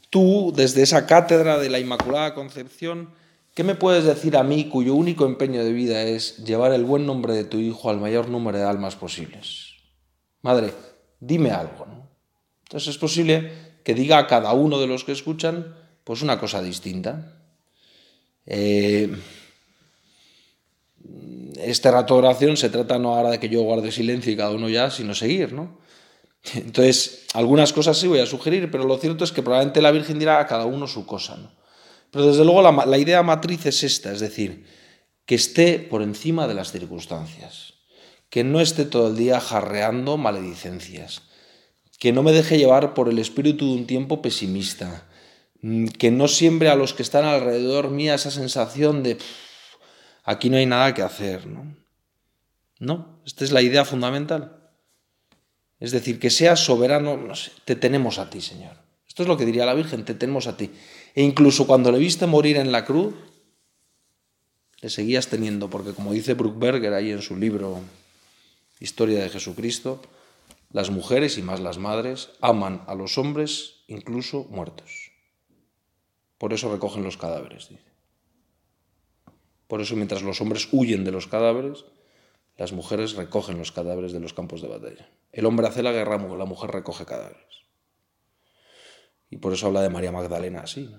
tú, 0.09 0.51
desde 0.55 0.83
esa 0.83 1.05
cátedra 1.05 1.57
de 1.57 1.69
la 1.69 1.79
Inmaculada 1.79 2.33
Concepción, 2.33 3.09
¿qué 3.53 3.63
me 3.63 3.75
puedes 3.75 4.03
decir 4.03 4.37
a 4.37 4.43
mí 4.43 4.65
cuyo 4.65 4.95
único 4.95 5.25
empeño 5.25 5.63
de 5.63 5.71
vida 5.71 6.03
es 6.03 6.43
llevar 6.43 6.73
el 6.73 6.83
buen 6.83 7.05
nombre 7.05 7.33
de 7.33 7.43
tu 7.43 7.57
hijo 7.57 7.89
al 7.89 7.99
mayor 7.99 8.29
número 8.29 8.57
de 8.57 8.65
almas 8.65 8.95
posibles? 8.95 9.75
Madre, 10.41 10.73
dime 11.19 11.51
algo. 11.51 11.87
Entonces 12.63 12.89
es 12.89 12.97
posible 12.97 13.51
que 13.83 13.93
diga 13.93 14.17
a 14.17 14.27
cada 14.27 14.53
uno 14.53 14.79
de 14.79 14.87
los 14.87 15.03
que 15.03 15.11
escuchan 15.11 15.75
pues 16.03 16.21
una 16.21 16.39
cosa 16.39 16.61
distinta. 16.61 17.39
Eh, 18.45 19.15
este 21.57 21.91
rato 21.91 22.15
de 22.15 22.19
oración 22.19 22.57
se 22.57 22.69
trata 22.69 22.99
no 22.99 23.15
ahora 23.15 23.31
de 23.31 23.39
que 23.39 23.49
yo 23.49 23.61
guarde 23.61 23.91
silencio 23.91 24.31
y 24.31 24.37
cada 24.37 24.51
uno 24.51 24.69
ya, 24.69 24.89
sino 24.91 25.15
seguir, 25.15 25.53
¿no? 25.53 25.79
Entonces, 26.53 27.25
algunas 27.33 27.73
cosas 27.73 27.97
sí 27.97 28.07
voy 28.07 28.19
a 28.19 28.25
sugerir, 28.25 28.69
pero 28.69 28.83
lo 28.85 28.97
cierto 28.97 29.23
es 29.23 29.31
que 29.31 29.41
probablemente 29.41 29.81
la 29.81 29.91
Virgen 29.91 30.19
dirá 30.19 30.39
a 30.39 30.47
cada 30.47 30.65
uno 30.65 30.87
su 30.87 31.05
cosa, 31.05 31.37
¿no? 31.37 31.51
Pero 32.11 32.27
desde 32.27 32.45
luego 32.45 32.61
la, 32.61 32.85
la 32.85 32.97
idea 32.97 33.23
matriz 33.23 33.65
es 33.65 33.83
esta, 33.83 34.11
es 34.11 34.19
decir, 34.19 34.65
que 35.25 35.35
esté 35.35 35.79
por 35.79 36.01
encima 36.01 36.47
de 36.47 36.53
las 36.53 36.71
circunstancias, 36.71 37.73
que 38.29 38.43
no 38.43 38.61
esté 38.61 38.85
todo 38.85 39.07
el 39.07 39.17
día 39.17 39.39
jarreando 39.39 40.17
maledicencias, 40.17 41.23
que 41.99 42.13
no 42.13 42.23
me 42.23 42.31
deje 42.31 42.57
llevar 42.57 42.93
por 42.93 43.09
el 43.09 43.19
espíritu 43.19 43.65
de 43.65 43.79
un 43.79 43.87
tiempo 43.87 44.21
pesimista, 44.21 45.07
mm, 45.61 45.87
que 45.87 46.11
no 46.11 46.27
siembre 46.27 46.69
a 46.69 46.75
los 46.75 46.93
que 46.93 47.03
están 47.03 47.25
alrededor 47.25 47.89
mía 47.89 48.15
esa 48.15 48.31
sensación 48.31 49.03
de 49.03 49.17
aquí 50.25 50.49
no 50.49 50.57
hay 50.57 50.65
nada 50.65 50.93
que 50.93 51.01
hacer, 51.01 51.47
¿no? 51.47 51.75
No, 52.79 53.21
esta 53.25 53.45
es 53.45 53.51
la 53.51 53.61
idea 53.61 53.85
fundamental. 53.85 54.69
Es 55.79 55.91
decir, 55.91 56.19
que 56.19 56.29
seas 56.29 56.59
soberano, 56.59 57.17
te 57.63 57.75
tenemos 57.75 58.17
a 58.17 58.29
ti, 58.29 58.41
Señor. 58.41 58.75
Esto 59.07 59.23
es 59.23 59.29
lo 59.29 59.37
que 59.37 59.45
diría 59.45 59.65
la 59.65 59.73
Virgen, 59.73 60.03
te 60.03 60.13
tenemos 60.13 60.47
a 60.47 60.57
ti. 60.57 60.71
E 61.13 61.23
incluso 61.23 61.67
cuando 61.67 61.91
le 61.91 61.99
viste 61.99 62.25
morir 62.27 62.57
en 62.57 62.71
la 62.71 62.83
cruz, 62.83 63.13
le 64.81 64.89
seguías 64.89 65.27
teniendo, 65.27 65.69
porque 65.69 65.93
como 65.93 66.11
dice 66.11 66.33
Bruckberger 66.33 66.93
ahí 66.93 67.11
en 67.11 67.21
su 67.21 67.37
libro 67.37 67.79
Historia 68.79 69.23
de 69.23 69.29
Jesucristo, 69.29 70.01
las 70.71 70.89
mujeres 70.89 71.37
y 71.37 71.41
más 71.41 71.61
las 71.61 71.77
madres 71.77 72.31
aman 72.41 72.83
a 72.87 72.95
los 72.95 73.17
hombres 73.17 73.83
incluso 73.87 74.45
muertos. 74.49 75.11
Por 76.37 76.51
eso 76.51 76.69
recogen 76.71 77.03
los 77.03 77.15
cadáveres, 77.15 77.69
dice. 77.69 77.94
Por 79.67 79.81
eso 79.81 79.95
mientras 79.95 80.21
los 80.23 80.41
hombres 80.41 80.67
huyen 80.71 81.03
de 81.03 81.11
los 81.11 81.27
cadáveres, 81.27 81.85
las 82.57 82.71
mujeres 82.71 83.13
recogen 83.13 83.57
los 83.57 83.71
cadáveres 83.71 84.13
de 84.13 84.19
los 84.19 84.33
campos 84.33 84.61
de 84.61 84.67
batalla. 84.67 85.09
El 85.31 85.45
hombre 85.45 85.67
hace 85.67 85.83
la 85.83 85.91
guerra, 85.91 86.17
la 86.17 86.45
mujer 86.45 86.71
recoge 86.71 87.05
cadáveres. 87.05 87.43
Y 89.29 89.37
por 89.37 89.53
eso 89.53 89.67
habla 89.67 89.81
de 89.81 89.89
María 89.89 90.11
Magdalena 90.11 90.61
así. 90.61 90.93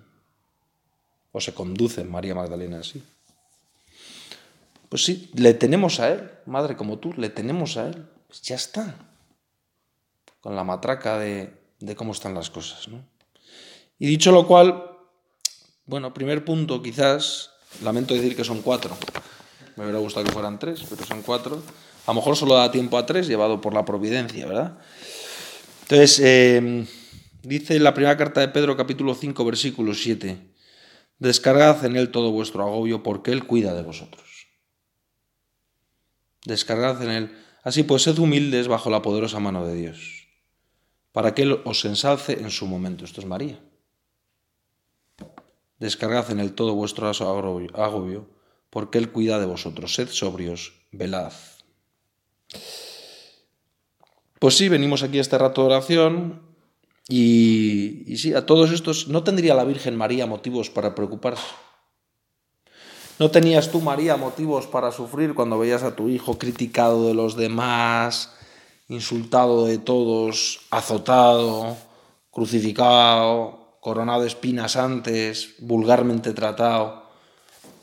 O 1.32 1.40
se 1.40 1.54
conduce 1.54 2.04
María 2.04 2.34
Magdalena 2.34 2.80
así. 2.80 3.02
Pues 4.88 5.04
sí, 5.04 5.30
le 5.34 5.54
tenemos 5.54 6.00
a 6.00 6.12
Él, 6.12 6.30
madre 6.44 6.76
como 6.76 6.98
tú, 6.98 7.12
le 7.14 7.30
tenemos 7.30 7.76
a 7.76 7.88
Él. 7.88 8.06
Pues 8.28 8.42
ya 8.42 8.56
está 8.56 8.94
con 10.46 10.54
la 10.54 10.62
matraca 10.62 11.18
de, 11.18 11.52
cómo 11.96 12.12
están 12.12 12.34
las 12.34 12.50
cosas. 12.50 12.86
¿no? 12.86 13.04
Y 13.98 14.06
dicho 14.06 14.30
lo 14.30 14.46
cual, 14.46 14.92
bueno, 15.86 16.14
primer 16.14 16.44
punto 16.44 16.82
quizás, 16.82 17.50
lamento 17.82 18.14
decir 18.14 18.36
que 18.36 18.44
son 18.44 18.62
cuatro, 18.62 18.96
me 19.76 19.84
hubiera 19.84 19.98
gustado 19.98 20.26
que 20.26 20.32
fueran 20.32 20.58
tres, 20.58 20.84
pero 20.88 21.04
son 21.04 21.22
cuatro. 21.22 21.62
A 22.06 22.10
lo 22.10 22.14
mejor 22.14 22.36
solo 22.36 22.54
da 22.54 22.70
tiempo 22.70 22.98
a 22.98 23.06
tres, 23.06 23.26
llevado 23.26 23.60
por 23.60 23.74
la 23.74 23.84
providencia, 23.84 24.46
¿verdad? 24.46 24.78
Entonces, 25.82 26.20
eh, 26.22 26.86
dice 27.42 27.78
la 27.80 27.94
primera 27.94 28.16
carta 28.16 28.40
de 28.40 28.48
Pedro, 28.48 28.76
capítulo 28.76 29.14
5, 29.14 29.44
versículo 29.44 29.94
7, 29.94 30.38
descargad 31.18 31.84
en 31.84 31.96
él 31.96 32.10
todo 32.10 32.30
vuestro 32.30 32.62
agobio, 32.62 33.02
porque 33.02 33.32
él 33.32 33.44
cuida 33.44 33.74
de 33.74 33.82
vosotros. 33.82 34.46
Descargad 36.44 37.02
en 37.02 37.10
él. 37.10 37.38
Así 37.64 37.82
pues, 37.82 38.02
sed 38.02 38.18
humildes 38.18 38.68
bajo 38.68 38.90
la 38.90 39.02
poderosa 39.02 39.40
mano 39.40 39.66
de 39.66 39.74
Dios 39.74 40.26
para 41.16 41.32
que 41.32 41.44
Él 41.44 41.62
os 41.64 41.82
ensalce 41.86 42.34
en 42.34 42.50
su 42.50 42.66
momento. 42.66 43.06
Esto 43.06 43.22
es 43.22 43.26
María. 43.26 43.58
Descargad 45.78 46.30
en 46.30 46.40
el 46.40 46.54
todo 46.54 46.74
vuestro 46.74 47.08
agobio, 47.08 48.26
porque 48.70 48.98
Él 48.98 49.10
cuida 49.10 49.38
de 49.38 49.46
vosotros. 49.46 49.94
Sed 49.94 50.08
sobrios, 50.08 50.72
velad. 50.92 51.32
Pues 54.38 54.56
sí, 54.56 54.68
venimos 54.68 55.02
aquí 55.02 55.18
a 55.18 55.22
este 55.22 55.38
rato 55.38 55.62
de 55.62 55.68
oración 55.68 56.42
y, 57.08 58.04
y 58.06 58.18
sí, 58.18 58.34
a 58.34 58.46
todos 58.46 58.72
estos, 58.72 59.08
¿no 59.08 59.22
tendría 59.22 59.54
la 59.54 59.64
Virgen 59.64 59.96
María 59.96 60.26
motivos 60.26 60.70
para 60.70 60.94
preocuparse? 60.94 61.44
¿No 63.18 63.30
tenías 63.30 63.70
tú, 63.70 63.80
María, 63.80 64.16
motivos 64.16 64.66
para 64.66 64.92
sufrir 64.92 65.32
cuando 65.34 65.58
veías 65.58 65.82
a 65.82 65.96
tu 65.96 66.08
hijo 66.08 66.36
criticado 66.36 67.06
de 67.06 67.14
los 67.14 67.34
demás, 67.34 68.34
insultado 68.88 69.64
de 69.64 69.78
todos, 69.78 70.60
azotado, 70.70 71.78
crucificado, 72.30 73.65
coronado 73.86 74.22
de 74.22 74.26
espinas 74.26 74.74
antes, 74.74 75.54
vulgarmente 75.60 76.32
tratado. 76.32 77.08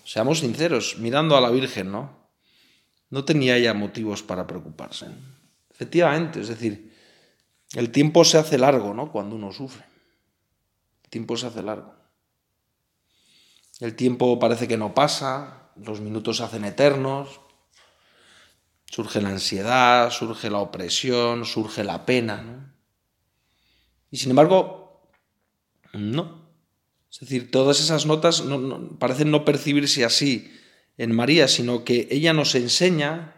Seamos 0.04 0.40
sinceros, 0.40 0.98
mirando 0.98 1.38
a 1.38 1.40
la 1.40 1.50
Virgen, 1.50 1.94
¿no? 1.94 2.28
No 3.10 3.24
tenía 3.24 3.56
ella 3.56 3.74
motivos 3.74 4.22
para 4.22 4.46
preocuparse. 4.46 5.08
Efectivamente, 5.72 6.42
es 6.42 6.50
decir, 6.50 6.94
el 7.74 7.90
tiempo 7.90 8.26
se 8.26 8.38
hace 8.38 8.58
largo, 8.58 8.94
¿no? 8.94 9.14
Cuando 9.14 9.38
uno 9.38 9.54
sufre. 9.54 9.86
El 11.06 11.10
tiempo 11.10 11.38
se 11.38 11.48
hace 11.48 11.64
largo. 11.64 11.96
El 13.80 13.96
tiempo 13.96 14.38
parece 14.40 14.68
que 14.68 14.76
no 14.76 14.94
pasa, 14.94 15.72
los 15.78 16.02
minutos 16.02 16.36
se 16.36 16.44
hacen 16.44 16.66
eternos, 16.66 17.40
Surge 18.92 19.22
la 19.22 19.30
ansiedad, 19.30 20.12
surge 20.12 20.50
la 20.50 20.60
opresión, 20.60 21.46
surge 21.46 21.86
la 21.86 22.06
pena. 22.06 22.42
¿no? 22.42 22.74
Y 24.12 24.18
sin 24.18 24.32
embargo, 24.32 24.83
no. 25.94 26.44
Es 27.12 27.20
decir, 27.20 27.52
todas 27.52 27.80
esas 27.80 28.06
notas 28.06 28.44
parecen 28.98 29.32
no 29.32 29.46
percibirse 29.46 30.04
así 30.04 30.52
en 30.98 31.16
María, 31.16 31.48
sino 31.48 31.84
que 31.84 32.08
ella 32.12 32.34
nos 32.34 32.56
enseña, 32.56 33.36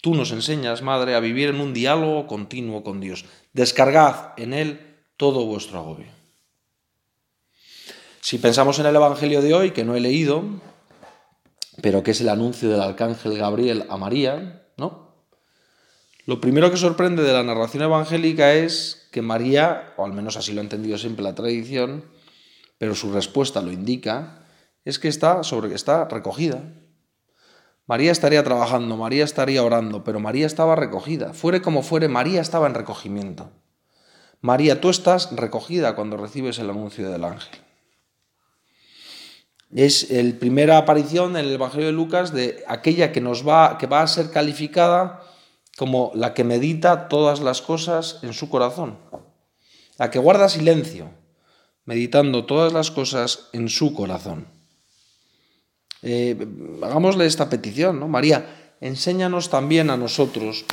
tú 0.00 0.14
nos 0.14 0.32
enseñas, 0.32 0.82
Madre, 0.82 1.14
a 1.14 1.20
vivir 1.20 1.50
en 1.50 1.60
un 1.60 1.74
diálogo 1.74 2.26
continuo 2.26 2.82
con 2.82 3.00
Dios. 3.00 3.26
Descargad 3.52 4.32
en 4.38 4.54
Él 4.54 4.80
todo 5.16 5.44
vuestro 5.44 5.80
agobio. 5.80 6.06
Si 8.20 8.38
pensamos 8.38 8.78
en 8.78 8.86
el 8.86 8.96
Evangelio 8.96 9.42
de 9.42 9.54
hoy, 9.54 9.70
que 9.70 9.84
no 9.84 9.94
he 9.94 10.00
leído, 10.00 10.44
pero 11.82 12.02
que 12.02 12.10
es 12.10 12.20
el 12.20 12.28
anuncio 12.28 12.68
del 12.68 12.80
arcángel 12.80 13.38
Gabriel 13.38 13.84
a 13.88 13.96
María, 13.96 14.66
¿no? 14.76 15.07
Lo 16.28 16.42
primero 16.42 16.70
que 16.70 16.76
sorprende 16.76 17.22
de 17.22 17.32
la 17.32 17.42
narración 17.42 17.82
evangélica 17.82 18.52
es 18.52 19.08
que 19.12 19.22
María, 19.22 19.94
o 19.96 20.04
al 20.04 20.12
menos 20.12 20.36
así 20.36 20.52
lo 20.52 20.60
ha 20.60 20.62
entendido 20.62 20.98
siempre 20.98 21.24
la 21.24 21.34
tradición, 21.34 22.04
pero 22.76 22.94
su 22.94 23.10
respuesta 23.10 23.62
lo 23.62 23.72
indica, 23.72 24.44
es 24.84 24.98
que 24.98 25.08
está 25.08 25.42
sobre 25.42 25.74
está 25.74 26.04
recogida. 26.04 26.64
María 27.86 28.12
estaría 28.12 28.44
trabajando, 28.44 28.98
María 28.98 29.24
estaría 29.24 29.64
orando, 29.64 30.04
pero 30.04 30.20
María 30.20 30.44
estaba 30.44 30.76
recogida. 30.76 31.32
Fuere 31.32 31.62
como 31.62 31.82
fuere, 31.82 32.08
María 32.08 32.42
estaba 32.42 32.66
en 32.66 32.74
recogimiento. 32.74 33.50
María, 34.42 34.82
tú 34.82 34.90
estás 34.90 35.34
recogida 35.34 35.94
cuando 35.94 36.18
recibes 36.18 36.58
el 36.58 36.68
anuncio 36.68 37.08
del 37.08 37.24
ángel. 37.24 37.58
Es 39.74 40.10
la 40.10 40.38
primera 40.38 40.76
aparición 40.76 41.38
en 41.38 41.46
el 41.46 41.54
Evangelio 41.54 41.86
de 41.86 41.92
Lucas 41.94 42.34
de 42.34 42.62
aquella 42.68 43.12
que, 43.12 43.22
nos 43.22 43.48
va, 43.48 43.78
que 43.78 43.86
va 43.86 44.02
a 44.02 44.06
ser 44.06 44.30
calificada 44.30 45.22
como 45.78 46.12
la 46.14 46.34
que 46.34 46.44
medita 46.44 47.08
todas 47.08 47.40
las 47.40 47.62
cosas 47.62 48.18
en 48.22 48.34
su 48.34 48.50
corazón, 48.50 48.98
la 49.96 50.10
que 50.10 50.18
guarda 50.18 50.50
silencio, 50.50 51.08
meditando 51.86 52.44
todas 52.44 52.74
las 52.74 52.90
cosas 52.90 53.46
en 53.54 53.70
su 53.70 53.94
corazón. 53.94 54.46
Eh, 56.02 56.36
hagámosle 56.82 57.24
esta 57.24 57.48
petición, 57.48 57.98
¿no? 57.98 58.08
María, 58.08 58.74
enséñanos 58.82 59.48
también 59.48 59.88
a 59.88 59.96
nosotros 59.96 60.66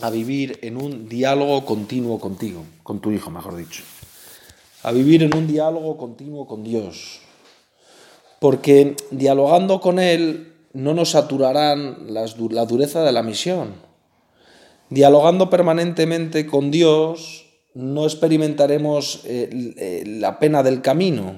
a 0.00 0.08
vivir 0.08 0.58
en 0.62 0.78
un 0.78 1.08
diálogo 1.08 1.66
continuo 1.66 2.18
contigo, 2.18 2.64
con 2.82 3.00
tu 3.00 3.10
Hijo, 3.12 3.30
mejor 3.30 3.56
dicho 3.56 3.82
a 4.86 4.92
vivir 4.92 5.24
en 5.24 5.36
un 5.36 5.48
diálogo 5.48 5.96
continuo 5.96 6.46
con 6.46 6.62
Dios. 6.62 7.18
Porque 8.38 8.94
dialogando 9.10 9.80
con 9.80 9.98
Él 9.98 10.52
no 10.74 10.94
nos 10.94 11.10
saturarán 11.10 12.14
la 12.14 12.24
dureza 12.66 13.02
de 13.02 13.10
la 13.10 13.24
misión. 13.24 13.74
Dialogando 14.90 15.50
permanentemente 15.50 16.46
con 16.46 16.70
Dios 16.70 17.46
no 17.74 18.04
experimentaremos 18.04 19.22
eh, 19.24 19.74
eh, 19.76 20.04
la 20.06 20.38
pena 20.38 20.62
del 20.62 20.80
camino, 20.80 21.34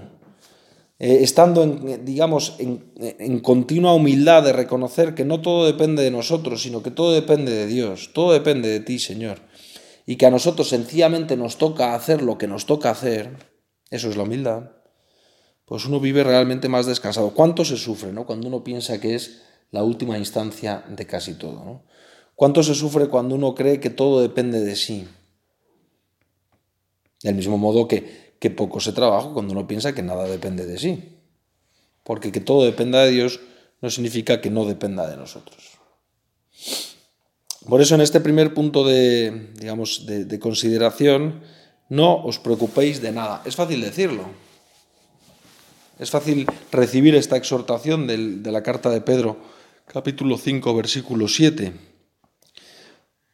eh, 1.01 1.19
estando, 1.23 1.63
en, 1.63 2.05
digamos, 2.05 2.57
en, 2.59 3.41
continua 3.41 3.95
humildad 3.95 4.43
de 4.43 4.53
reconocer 4.53 5.15
que 5.15 5.25
no 5.25 5.41
todo 5.41 5.67
depende 5.67 6.03
de 6.03 6.11
nosotros, 6.11 6.63
sino 6.63 6.83
que 6.83 6.91
todo 6.91 7.13
depende 7.13 7.53
de 7.53 7.67
Dios, 7.67 8.11
todo 8.13 8.33
depende 8.33 8.69
de 8.69 8.81
ti, 8.81 8.99
Señor, 8.99 9.39
y 10.07 10.17
que 10.17 10.27
a 10.27 10.31
nosotros 10.31 10.69
sencillamente 10.69 11.37
nos 11.37 11.57
toca 11.57 11.95
hacer 11.95 12.23
lo 12.23 12.39
que 12.39 12.47
nos 12.47 12.67
toca 12.67 12.91
hacer, 12.91 13.31
eso 13.91 14.09
es 14.09 14.17
la 14.17 14.25
humildad, 14.25 14.73
pues 15.65 15.87
uno 15.87 16.01
vive 16.01 16.25
realmente 16.25 16.69
más 16.69 16.87
descansado. 16.87 17.31
¿Cuánto 17.35 17.65
se 17.65 17.77
sufre 17.77 18.13
¿no? 18.13 18.27
cuando 18.27 18.49
uno 18.49 18.65
piensa 18.65 19.01
que 19.01 19.15
es 19.15 19.43
la 19.71 19.83
última 19.83 20.19
instancia 20.19 20.85
de 20.89 21.07
casi 21.07 21.35
todo? 21.35 21.65
¿no? 21.65 21.85
¿Cuánto 22.39 22.63
se 22.63 22.77
sufre 22.77 23.09
cuando 23.09 23.35
uno 23.35 23.53
cree 23.53 23.81
que 23.81 23.91
todo 23.91 24.21
depende 24.21 24.61
de 24.61 24.77
sí? 24.77 25.09
Del 27.21 27.35
mismo 27.35 27.59
modo 27.59 27.89
que 27.89 28.51
poco 28.57 28.79
se 28.79 28.93
trabaja 28.93 29.31
cuando 29.31 29.55
uno 29.55 29.67
piensa 29.67 29.93
que 29.93 30.05
nada 30.05 30.23
depende 30.23 30.65
de 30.65 30.79
sí. 30.79 31.19
Porque 32.05 32.31
que 32.31 32.39
todo 32.39 32.65
dependa 32.65 33.03
de 33.03 33.11
Dios 33.11 33.41
no 33.83 33.91
significa 33.91 34.41
que 34.41 34.51
no 34.51 34.67
dependa 34.67 35.11
de 35.11 35.17
nosotros. 35.17 35.81
Por 37.69 37.81
eso 37.81 37.97
en 37.97 38.03
este 38.03 38.21
primer 38.21 38.55
punto 38.55 38.87
de, 38.87 39.51
digamos, 39.59 40.07
de, 40.07 40.39
consideración, 40.39 41.43
no 41.89 42.23
os 42.23 42.39
preocupéis 42.39 43.03
de 43.03 43.11
nada. 43.11 43.43
Es 43.47 43.57
fácil 43.57 43.81
decirlo. 43.81 44.23
Es 45.99 46.13
fácil 46.13 46.47
recibir 46.71 47.17
esta 47.17 47.37
exhortación 47.37 48.07
de 48.07 48.53
la 48.53 48.63
carta 48.63 48.91
de 48.91 49.01
Pedro, 49.01 49.39
capítulo 49.89 50.39
5, 50.39 50.73
versículo 50.77 51.27
7. 51.27 51.88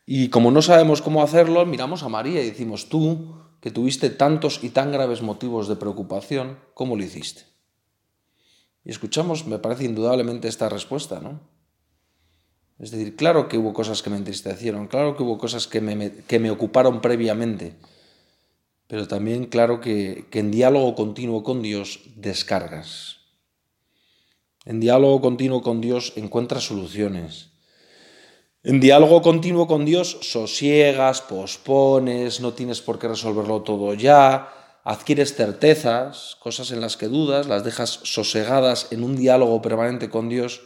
Y 0.07 0.29
como 0.29 0.51
no 0.51 0.61
sabemos 0.61 1.01
cómo 1.01 1.23
hacerlo, 1.23 1.65
miramos 1.65 2.03
a 2.03 2.09
María 2.09 2.43
y 2.43 2.51
decimos, 2.51 2.89
tú, 2.89 3.35
que 3.61 3.71
tuviste 3.71 4.11
tantos 4.11 4.63
y 4.63 4.69
tan 4.69 4.93
graves 4.93 5.23
motivos 5.23 5.69
de 5.69 5.77
preocupación, 5.77 6.59
¿cómo 6.75 6.97
lo 6.97 7.03
hiciste? 7.03 7.45
Y 8.85 8.91
escuchamos, 8.91 9.47
me 9.47 9.59
parece 9.59 9.85
indudablemente 9.85 10.49
esta 10.49 10.69
respuesta, 10.69 11.21
¿no? 11.21 11.41
Es 12.79 12.91
decir, 12.91 13.17
claro 13.17 13.49
que 13.49 13.57
hubo 13.57 13.73
cosas 13.73 14.03
que 14.03 14.11
me 14.11 14.17
entristecieron, 14.17 14.89
claro 14.89 15.17
que 15.17 15.23
hubo 15.23 15.39
cosas 15.39 15.67
que 15.67 15.81
me, 15.81 16.13
que 16.13 16.39
me 16.39 16.51
ocuparon 16.51 17.01
previamente, 17.01 17.77
pero 18.89 19.09
también 19.09 19.47
claro 19.47 19.81
que, 19.81 20.27
que 20.31 20.41
en 20.41 20.51
diálogo 20.51 20.95
continuo 20.95 21.43
con 21.43 21.63
Dios 21.63 22.01
descargas. 22.17 23.21
En 24.67 24.81
diálogo 24.81 25.23
continuo 25.23 25.63
con 25.63 25.81
Dios 25.81 26.13
encuentras 26.17 26.65
soluciones. 26.65 27.54
En 28.67 28.81
diálogo 28.81 29.21
continuo 29.21 29.67
con 29.67 29.85
Dios 29.85 30.17
sosiegas, 30.23 31.21
pospones, 31.21 32.41
no 32.41 32.55
tienes 32.55 32.81
por 32.81 32.99
qué 32.99 33.09
resolverlo 33.09 33.61
todo 33.61 33.93
ya, 33.93 34.81
adquieres 34.85 35.35
certezas, 35.35 36.39
cosas 36.41 36.71
en 36.71 36.81
las 36.81 36.97
que 36.97 37.09
dudas, 37.09 37.47
las 37.47 37.63
dejas 37.63 38.01
sosegadas 38.05 38.89
en 38.91 39.05
un 39.05 39.17
diálogo 39.17 39.61
permanente 39.61 40.09
con 40.09 40.31
Dios 40.31 40.63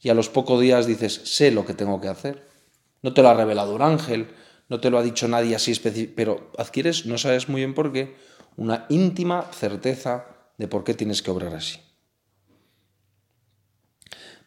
y 0.00 0.08
a 0.08 0.14
los 0.14 0.28
pocos 0.28 0.60
días 0.60 0.88
dices, 0.88 1.20
sé 1.22 1.52
lo 1.52 1.64
que 1.64 1.74
tengo 1.74 2.00
que 2.00 2.08
hacer. 2.08 2.48
No 3.02 3.14
te 3.14 3.22
lo 3.22 3.28
ha 3.28 3.34
revelado 3.34 3.76
un 3.76 3.82
ángel, 3.82 4.26
no 4.68 4.80
te 4.80 4.90
lo 4.90 4.98
ha 4.98 5.04
dicho 5.04 5.28
nadie 5.28 5.54
así 5.54 5.70
específico, 5.70 6.14
pero 6.16 6.50
adquieres, 6.58 7.06
no 7.06 7.16
sabes 7.16 7.48
muy 7.48 7.60
bien 7.60 7.74
por 7.74 7.92
qué, 7.92 8.16
una 8.56 8.86
íntima 8.88 9.48
certeza 9.52 10.26
de 10.58 10.66
por 10.66 10.82
qué 10.82 10.94
tienes 10.94 11.22
que 11.22 11.30
obrar 11.30 11.54
así. 11.54 11.78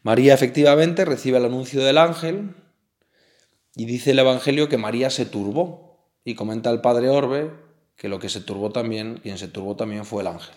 María 0.04 0.34
efectivamente 0.34 1.06
recibe 1.06 1.38
el 1.38 1.46
anuncio 1.46 1.82
del 1.82 1.98
ángel, 1.98 2.56
y 3.80 3.86
dice 3.86 4.12
el 4.12 4.20
Evangelio 4.20 4.68
que 4.68 4.78
María 4.78 5.10
se 5.10 5.26
turbó. 5.26 6.12
Y 6.26 6.36
comenta 6.36 6.70
el 6.70 6.82
padre 6.82 7.08
Orbe 7.08 7.50
que 7.96 8.10
lo 8.10 8.20
que 8.20 8.28
se 8.28 8.42
turbó 8.42 8.74
también, 8.74 9.22
quien 9.24 9.38
se 9.38 9.48
turbó 9.48 9.78
también 9.78 10.04
fue 10.04 10.22
el 10.22 10.28
ángel. 10.28 10.56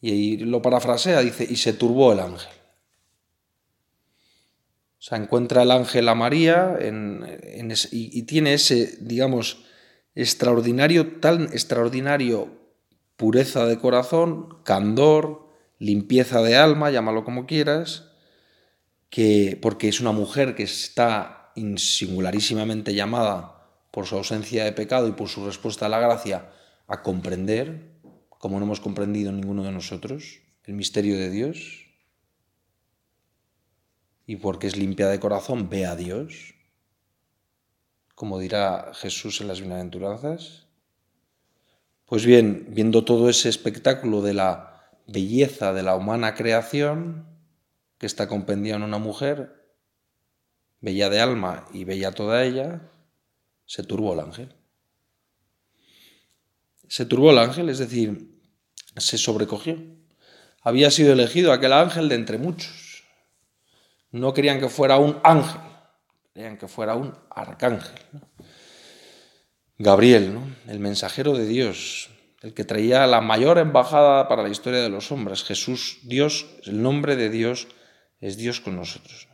Y 0.00 0.12
ahí 0.12 0.36
lo 0.38 0.62
parafrasea, 0.62 1.20
dice, 1.20 1.46
y 1.48 1.56
se 1.56 1.74
turbó 1.74 2.14
el 2.14 2.20
ángel. 2.20 2.54
O 4.98 5.02
sea, 5.02 5.18
encuentra 5.18 5.62
el 5.62 5.72
ángel 5.72 6.08
a 6.08 6.14
María 6.14 6.78
y, 6.80 8.18
y, 8.18 8.22
tiene 8.22 8.54
ese, 8.54 8.96
digamos, 9.02 9.66
extraordinario, 10.14 11.20
tan 11.20 11.42
extraordinario 11.52 12.48
pureza 13.16 13.66
de 13.66 13.78
corazón, 13.78 14.62
candor, 14.64 15.50
limpieza 15.78 16.40
de 16.40 16.56
alma, 16.56 16.90
llámalo 16.90 17.24
como 17.24 17.44
quieras, 17.44 18.10
que 19.10 19.58
porque 19.60 19.88
es 19.90 20.00
una 20.00 20.12
mujer 20.12 20.54
que 20.54 20.62
está 20.62 21.41
singularísimamente 21.76 22.94
llamada 22.94 23.62
por 23.90 24.06
su 24.06 24.16
ausencia 24.16 24.64
de 24.64 24.72
pecado 24.72 25.08
y 25.08 25.12
por 25.12 25.28
su 25.28 25.44
respuesta 25.44 25.86
a 25.86 25.88
la 25.88 26.00
gracia 26.00 26.50
a 26.86 27.02
comprender, 27.02 27.92
como 28.28 28.58
no 28.58 28.64
hemos 28.64 28.80
comprendido 28.80 29.32
ninguno 29.32 29.62
de 29.62 29.72
nosotros, 29.72 30.40
el 30.64 30.74
misterio 30.74 31.16
de 31.16 31.30
Dios. 31.30 31.86
Y 34.26 34.36
porque 34.36 34.66
es 34.66 34.76
limpia 34.76 35.08
de 35.08 35.20
corazón, 35.20 35.68
ve 35.68 35.86
a 35.86 35.96
Dios, 35.96 36.54
como 38.14 38.38
dirá 38.38 38.92
Jesús 38.94 39.40
en 39.40 39.48
las 39.48 39.60
bienaventuranzas. 39.60 40.66
Pues 42.06 42.24
bien, 42.24 42.66
viendo 42.70 43.04
todo 43.04 43.28
ese 43.28 43.48
espectáculo 43.48 44.22
de 44.22 44.34
la 44.34 44.90
belleza 45.06 45.72
de 45.72 45.82
la 45.82 45.96
humana 45.96 46.34
creación, 46.34 47.26
que 47.98 48.06
está 48.06 48.28
compendiada 48.28 48.78
en 48.78 48.84
una 48.84 48.98
mujer, 48.98 49.61
bella 50.82 51.08
de 51.08 51.20
alma 51.20 51.64
y 51.72 51.84
bella 51.84 52.12
toda 52.12 52.44
ella, 52.44 52.82
se 53.64 53.84
turbó 53.84 54.12
el 54.12 54.20
ángel. 54.20 54.54
Se 56.88 57.06
turbó 57.06 57.30
el 57.30 57.38
ángel, 57.38 57.70
es 57.70 57.78
decir, 57.78 58.38
se 58.96 59.16
sobrecogió. 59.16 59.78
Había 60.60 60.90
sido 60.90 61.14
elegido 61.14 61.52
aquel 61.52 61.72
ángel 61.72 62.08
de 62.08 62.16
entre 62.16 62.36
muchos. 62.36 63.04
No 64.10 64.34
querían 64.34 64.60
que 64.60 64.68
fuera 64.68 64.98
un 64.98 65.18
ángel, 65.24 65.60
querían 66.34 66.58
que 66.58 66.68
fuera 66.68 66.96
un 66.96 67.16
arcángel. 67.30 67.98
Gabriel, 69.78 70.38
el 70.68 70.80
mensajero 70.80 71.32
de 71.32 71.46
Dios, 71.46 72.10
el 72.42 72.52
que 72.52 72.64
traía 72.64 73.06
la 73.06 73.20
mayor 73.20 73.58
embajada 73.58 74.28
para 74.28 74.42
la 74.42 74.50
historia 74.50 74.80
de 74.80 74.90
los 74.90 75.10
hombres. 75.12 75.44
Jesús, 75.44 76.00
Dios, 76.02 76.46
el 76.64 76.82
nombre 76.82 77.16
de 77.16 77.30
Dios 77.30 77.68
es 78.20 78.36
Dios 78.36 78.60
con 78.60 78.76
nosotros 78.76 79.31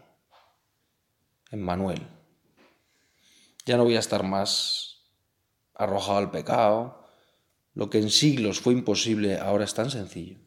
en 1.50 1.62
Manuel. 1.62 2.06
Ya 3.66 3.76
no 3.76 3.84
voy 3.84 3.96
a 3.96 4.00
estar 4.00 4.22
más 4.22 5.02
arrojado 5.74 6.18
al 6.18 6.30
pecado. 6.30 7.04
Lo 7.74 7.90
que 7.90 7.98
en 7.98 8.10
siglos 8.10 8.60
fue 8.60 8.72
imposible 8.72 9.38
ahora 9.38 9.64
es 9.64 9.74
tan 9.74 9.90
sencillo. 9.90 10.38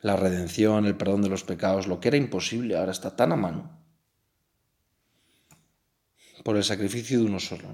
La 0.00 0.16
redención, 0.16 0.86
el 0.86 0.96
perdón 0.96 1.22
de 1.22 1.28
los 1.28 1.44
pecados, 1.44 1.86
lo 1.86 2.00
que 2.00 2.08
era 2.08 2.16
imposible 2.16 2.76
ahora 2.76 2.92
está 2.92 3.16
tan 3.16 3.32
a 3.32 3.36
mano 3.36 3.78
por 6.42 6.56
el 6.56 6.64
sacrificio 6.64 7.18
de 7.18 7.24
uno 7.24 7.38
solo. 7.38 7.68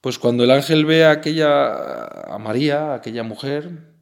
Pues 0.00 0.18
cuando 0.18 0.44
el 0.44 0.50
ángel 0.50 0.86
ve 0.86 1.04
a 1.04 1.10
aquella, 1.10 2.04
a 2.06 2.38
María, 2.38 2.92
a 2.92 2.94
aquella 2.94 3.22
mujer, 3.22 3.97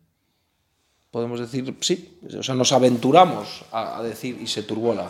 podemos 1.16 1.40
decir, 1.40 1.74
sí, 1.80 2.20
o 2.38 2.42
sea, 2.42 2.54
nos 2.54 2.72
aventuramos 2.72 3.64
a, 3.72 4.02
decir 4.02 4.38
y 4.38 4.46
se 4.46 4.64
turbó 4.64 4.92
el. 4.92 5.00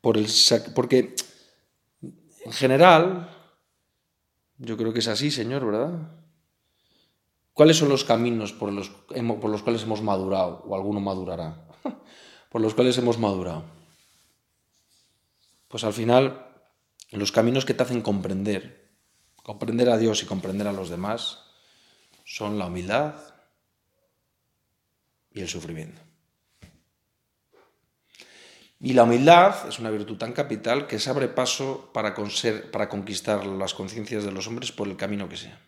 Por 0.00 0.16
el, 0.16 0.26
porque 0.74 1.14
en 2.42 2.52
general, 2.52 3.28
yo 4.56 4.78
creo 4.78 4.94
que 4.94 5.00
es 5.00 5.08
así, 5.08 5.30
Señor, 5.30 5.66
¿verdad? 5.66 6.10
¿Cuáles 7.52 7.76
son 7.76 7.90
los 7.90 8.02
caminos 8.02 8.54
por 8.54 8.72
los, 8.72 8.88
por 8.88 9.50
los 9.50 9.62
cuales 9.62 9.82
hemos 9.82 10.00
madurado, 10.00 10.64
o 10.66 10.74
alguno 10.74 11.00
madurará? 11.00 11.68
por 12.48 12.62
los 12.62 12.72
cuales 12.72 12.96
hemos 12.96 13.18
madurado. 13.18 13.64
Pues 15.68 15.84
al 15.84 15.92
final, 15.92 16.46
los 17.10 17.30
caminos 17.30 17.66
que 17.66 17.74
te 17.74 17.82
hacen 17.82 18.00
comprender, 18.00 18.90
comprender 19.42 19.90
a 19.90 19.98
Dios 19.98 20.22
y 20.22 20.26
comprender 20.26 20.66
a 20.66 20.72
los 20.72 20.88
demás, 20.88 21.44
son 22.24 22.58
la 22.58 22.66
humildad 22.66 23.14
y 25.30 25.40
el 25.40 25.48
sufrimiento. 25.48 26.00
Y 28.80 28.92
la 28.92 29.04
humildad 29.04 29.68
es 29.68 29.78
una 29.78 29.90
virtud 29.90 30.18
tan 30.18 30.32
capital 30.32 30.86
que 30.86 30.98
se 30.98 31.08
abre 31.08 31.28
paso 31.28 31.90
para, 31.94 32.14
para 32.72 32.88
conquistar 32.88 33.46
las 33.46 33.72
conciencias 33.72 34.24
de 34.24 34.32
los 34.32 34.46
hombres 34.46 34.72
por 34.72 34.88
el 34.88 34.96
camino 34.96 35.28
que 35.28 35.36
sea, 35.36 35.60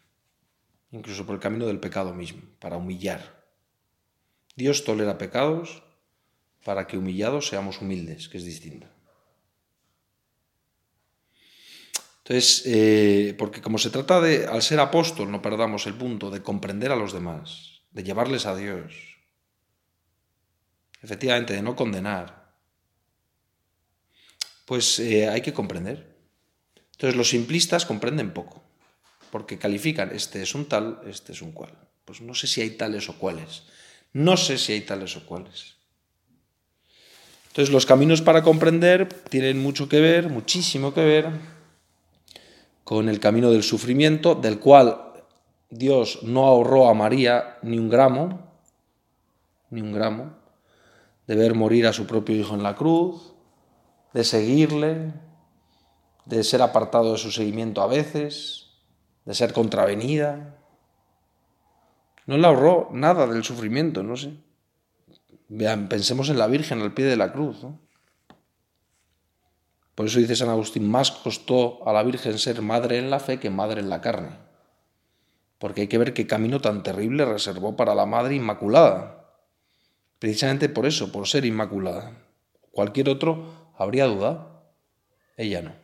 incluso 0.90 1.24
por 1.24 1.34
el 1.34 1.40
camino 1.40 1.66
del 1.66 1.80
pecado 1.80 2.12
mismo, 2.12 2.42
para 2.58 2.76
humillar. 2.76 3.46
Dios 4.54 4.84
tolera 4.84 5.18
pecados 5.18 5.82
para 6.64 6.86
que 6.86 6.98
humillados 6.98 7.48
seamos 7.48 7.80
humildes, 7.80 8.28
que 8.28 8.38
es 8.38 8.44
distinto. 8.44 8.86
Entonces, 12.26 12.64
eh, 12.66 13.36
porque 13.38 13.62
como 13.62 13.78
se 13.78 13.90
trata 13.90 14.20
de, 14.20 14.46
al 14.46 14.60
ser 14.60 14.80
apóstol, 14.80 15.30
no 15.30 15.40
perdamos 15.40 15.86
el 15.86 15.94
punto 15.94 16.28
de 16.28 16.42
comprender 16.42 16.90
a 16.90 16.96
los 16.96 17.12
demás, 17.12 17.82
de 17.92 18.02
llevarles 18.02 18.46
a 18.46 18.56
Dios, 18.56 18.94
efectivamente, 21.02 21.54
de 21.54 21.62
no 21.62 21.76
condenar, 21.76 22.52
pues 24.64 24.98
eh, 24.98 25.28
hay 25.28 25.40
que 25.40 25.52
comprender. 25.52 26.16
Entonces, 26.94 27.16
los 27.16 27.28
simplistas 27.28 27.86
comprenden 27.86 28.34
poco, 28.34 28.64
porque 29.30 29.56
califican, 29.56 30.10
este 30.12 30.42
es 30.42 30.52
un 30.56 30.66
tal, 30.66 31.02
este 31.06 31.30
es 31.30 31.42
un 31.42 31.52
cual. 31.52 31.78
Pues 32.04 32.20
no 32.22 32.34
sé 32.34 32.48
si 32.48 32.60
hay 32.60 32.70
tales 32.70 33.08
o 33.08 33.16
cuales. 33.18 33.62
No 34.12 34.36
sé 34.36 34.58
si 34.58 34.72
hay 34.72 34.80
tales 34.80 35.16
o 35.16 35.24
cuales. 35.26 35.76
Entonces, 37.50 37.72
los 37.72 37.86
caminos 37.86 38.20
para 38.20 38.42
comprender 38.42 39.08
tienen 39.30 39.62
mucho 39.62 39.88
que 39.88 40.00
ver, 40.00 40.28
muchísimo 40.28 40.92
que 40.92 41.04
ver, 41.04 41.55
con 42.86 43.08
el 43.08 43.18
camino 43.18 43.50
del 43.50 43.64
sufrimiento, 43.64 44.36
del 44.36 44.60
cual 44.60 45.12
Dios 45.70 46.20
no 46.22 46.46
ahorró 46.46 46.88
a 46.88 46.94
María 46.94 47.58
ni 47.62 47.80
un 47.80 47.88
gramo, 47.88 48.52
ni 49.70 49.80
un 49.80 49.92
gramo, 49.92 50.36
de 51.26 51.34
ver 51.34 51.56
morir 51.56 51.88
a 51.88 51.92
su 51.92 52.06
propio 52.06 52.36
hijo 52.36 52.54
en 52.54 52.62
la 52.62 52.76
cruz, 52.76 53.34
de 54.14 54.22
seguirle, 54.22 55.12
de 56.26 56.44
ser 56.44 56.62
apartado 56.62 57.10
de 57.10 57.18
su 57.18 57.32
seguimiento 57.32 57.82
a 57.82 57.88
veces, 57.88 58.68
de 59.24 59.34
ser 59.34 59.52
contravenida. 59.52 60.56
No 62.26 62.38
le 62.38 62.46
ahorró 62.46 62.88
nada 62.92 63.26
del 63.26 63.42
sufrimiento, 63.42 64.04
no 64.04 64.16
sé. 64.16 64.32
Vean, 65.48 65.88
pensemos 65.88 66.30
en 66.30 66.38
la 66.38 66.46
Virgen 66.46 66.82
al 66.82 66.94
pie 66.94 67.06
de 67.06 67.16
la 67.16 67.32
cruz. 67.32 67.66
Por 69.96 70.06
eso 70.06 70.18
dice 70.18 70.36
San 70.36 70.50
Agustín, 70.50 70.88
más 70.88 71.10
costó 71.10 71.80
a 71.88 71.92
la 71.92 72.02
Virgen 72.02 72.38
ser 72.38 72.60
madre 72.60 72.98
en 72.98 73.08
la 73.08 73.18
fe 73.18 73.40
que 73.40 73.48
madre 73.48 73.80
en 73.80 73.88
la 73.88 74.02
carne. 74.02 74.36
Porque 75.58 75.80
hay 75.80 75.88
que 75.88 75.96
ver 75.96 76.12
qué 76.12 76.26
camino 76.26 76.60
tan 76.60 76.82
terrible 76.82 77.24
reservó 77.24 77.76
para 77.76 77.94
la 77.94 78.04
Madre 78.04 78.34
Inmaculada. 78.34 79.24
Precisamente 80.18 80.68
por 80.68 80.84
eso, 80.84 81.10
por 81.10 81.26
ser 81.26 81.46
Inmaculada. 81.46 82.12
Cualquier 82.72 83.08
otro 83.08 83.72
habría 83.78 84.04
duda, 84.04 84.62
ella 85.38 85.62
no. 85.62 85.74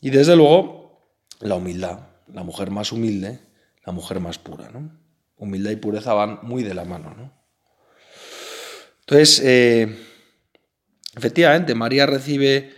Y 0.00 0.10
desde 0.10 0.36
luego, 0.36 1.02
la 1.40 1.56
humildad, 1.56 1.98
la 2.32 2.44
mujer 2.44 2.70
más 2.70 2.92
humilde, 2.92 3.40
la 3.84 3.92
mujer 3.92 4.20
más 4.20 4.38
pura, 4.38 4.70
¿no? 4.70 4.96
Humildad 5.36 5.72
y 5.72 5.76
pureza 5.76 6.14
van 6.14 6.38
muy 6.42 6.62
de 6.62 6.74
la 6.74 6.84
mano, 6.84 7.12
¿no? 7.16 7.32
Entonces, 9.00 9.42
eh, 9.44 10.09
efectivamente, 11.16 11.74
María 11.74 12.06
recibe, 12.06 12.72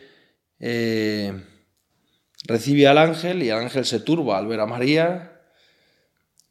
eh, 0.59 1.33
recibe 2.45 2.87
al 2.87 2.99
ángel 2.99 3.43
y 3.43 3.49
el 3.49 3.57
ángel 3.57 3.85
se 3.85 4.01
turba 4.01 4.39
al 4.39 4.47
ver 4.47 4.61
a 4.61 4.67
María 4.67 5.41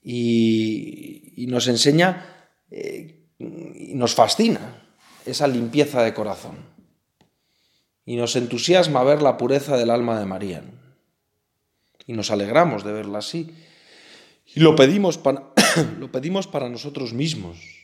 y, 0.03 1.45
nos 1.47 1.67
enseña 1.67 2.47
eh, 2.69 3.25
y 3.39 3.93
nos 3.95 4.13
fascina 4.13 4.85
esa 5.25 5.47
limpieza 5.47 6.03
de 6.03 6.13
corazón 6.13 6.71
y 8.05 8.15
nos 8.15 8.35
entusiasma 8.35 9.03
ver 9.03 9.21
la 9.21 9.37
pureza 9.37 9.77
del 9.77 9.89
alma 9.89 10.19
de 10.19 10.25
María. 10.25 10.63
Y 12.07 12.13
nos 12.13 12.31
alegramos 12.31 12.83
de 12.83 12.91
verla 12.91 13.19
así. 13.19 13.55
Y 14.53 14.59
lo 14.59 14.75
pedimos 14.75 15.17
para, 15.17 15.53
lo 15.99 16.11
pedimos 16.11 16.47
para 16.47 16.67
nosotros 16.69 17.13
mismos. 17.13 17.80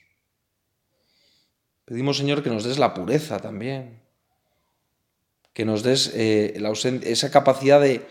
Pedimos, 1.87 2.17
Señor, 2.17 2.43
que 2.43 2.51
nos 2.51 2.67
des 2.67 2.77
la 2.77 2.93
pureza 2.93 3.39
también. 3.39 4.03
Que 5.55 5.63
nos 5.63 5.81
des 5.81 6.11
eh, 6.13 6.53
esa 7.07 7.31
capacidad 7.31 7.79
de, 7.81 8.05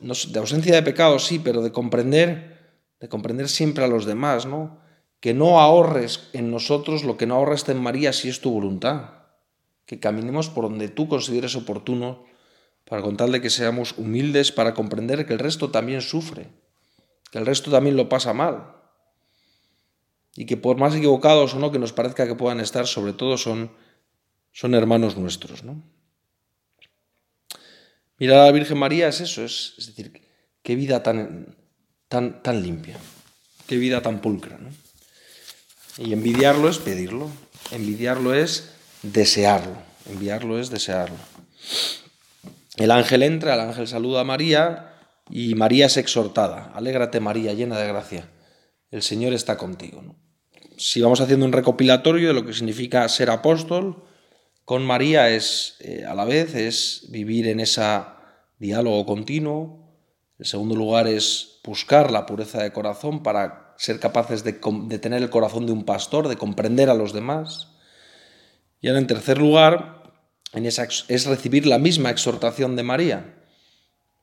de 0.00 0.38
ausencia 0.40 0.74
de 0.74 0.82
pecado, 0.82 1.20
sí, 1.20 1.38
pero 1.38 1.62
de 1.62 1.70
comprender, 1.70 2.58
de 2.98 3.08
comprender 3.12 3.48
siempre 3.48 3.84
a 3.84 3.92
los 3.92 4.06
demás, 4.06 4.46
¿no? 4.46 4.80
Que 5.20 5.34
no 5.34 5.60
ahorres 5.60 6.30
en 6.32 6.50
nosotros 6.50 7.04
lo 7.04 7.16
que 7.16 7.26
no 7.26 7.36
ahorres 7.36 7.68
en 7.68 7.80
María 7.80 8.12
si 8.12 8.28
es 8.28 8.40
tu 8.40 8.50
voluntad 8.50 9.22
que 9.92 10.00
caminemos 10.00 10.48
por 10.48 10.64
donde 10.64 10.88
tú 10.88 11.06
consideres 11.06 11.54
oportuno, 11.54 12.24
para 12.88 13.02
contarle 13.02 13.40
que 13.40 13.50
seamos 13.50 13.98
humildes, 13.98 14.50
para 14.50 14.74
comprender 14.74 15.26
que 15.26 15.34
el 15.34 15.38
resto 15.38 15.70
también 15.70 16.00
sufre, 16.00 16.48
que 17.30 17.38
el 17.38 17.44
resto 17.46 17.70
también 17.70 17.96
lo 17.96 18.08
pasa 18.08 18.32
mal, 18.32 18.72
y 20.34 20.46
que 20.46 20.56
por 20.56 20.76
más 20.78 20.94
equivocados 20.94 21.54
o 21.54 21.58
no 21.58 21.72
que 21.72 21.78
nos 21.78 21.92
parezca 21.92 22.26
que 22.26 22.34
puedan 22.34 22.60
estar, 22.60 22.86
sobre 22.86 23.12
todo 23.12 23.36
son, 23.36 23.70
son 24.52 24.74
hermanos 24.74 25.16
nuestros. 25.16 25.64
¿no? 25.64 25.82
Mirar 28.18 28.38
a 28.38 28.44
la 28.46 28.52
Virgen 28.52 28.78
María 28.78 29.08
es 29.08 29.20
eso, 29.20 29.44
es, 29.44 29.74
decir, 29.76 30.22
qué 30.62 30.74
vida 30.74 31.02
tan, 31.02 31.56
tan, 32.08 32.42
tan 32.42 32.62
limpia, 32.62 32.96
qué 33.66 33.76
vida 33.76 34.00
tan 34.00 34.20
pulcra. 34.20 34.58
¿no? 34.58 34.70
Y 35.98 36.12
envidiarlo 36.12 36.68
es 36.68 36.78
pedirlo, 36.78 37.30
envidiarlo 37.70 38.34
es 38.34 38.72
desearlo. 39.02 39.92
Enviarlo 40.10 40.58
es 40.58 40.70
desearlo. 40.70 41.16
El 42.76 42.90
ángel 42.90 43.22
entra, 43.22 43.54
el 43.54 43.60
ángel 43.60 43.86
saluda 43.86 44.22
a 44.22 44.24
María 44.24 44.94
y 45.30 45.54
María 45.54 45.86
es 45.86 45.96
exhortada. 45.96 46.72
Alégrate 46.74 47.20
María, 47.20 47.52
llena 47.52 47.78
de 47.78 47.86
gracia. 47.86 48.28
El 48.92 49.02
Señor 49.02 49.32
está 49.32 49.56
contigo. 49.56 50.04
Si 50.76 51.00
vamos 51.00 51.22
haciendo 51.22 51.46
un 51.46 51.52
recopilatorio 51.52 52.28
de 52.28 52.34
lo 52.34 52.44
que 52.44 52.52
significa 52.52 53.08
ser 53.08 53.30
apóstol, 53.30 54.04
con 54.66 54.84
María 54.84 55.30
es 55.30 55.76
eh, 55.80 56.04
a 56.04 56.14
la 56.14 56.26
vez 56.26 56.54
es 56.54 57.06
vivir 57.08 57.48
en 57.48 57.60
ese 57.60 57.82
diálogo 58.58 59.06
continuo. 59.06 59.96
En 60.38 60.44
segundo 60.44 60.76
lugar 60.76 61.08
es 61.08 61.58
buscar 61.64 62.10
la 62.10 62.26
pureza 62.26 62.62
de 62.62 62.72
corazón 62.72 63.22
para 63.22 63.74
ser 63.78 63.98
capaces 63.98 64.44
de, 64.44 64.52
tener 64.52 65.22
el 65.22 65.30
corazón 65.30 65.64
de 65.64 65.72
un 65.72 65.84
pastor, 65.84 66.28
de 66.28 66.36
comprender 66.36 66.90
a 66.90 66.94
los 66.94 67.14
demás. 67.14 67.70
Y 68.82 68.88
ahora, 68.88 69.00
en 69.00 69.06
tercer 69.06 69.38
lugar, 69.38 70.02
es 70.52 71.26
recibir 71.26 71.66
la 71.66 71.78
misma 71.78 72.10
exhortación 72.10 72.76
de 72.76 72.82
María. 72.82 73.41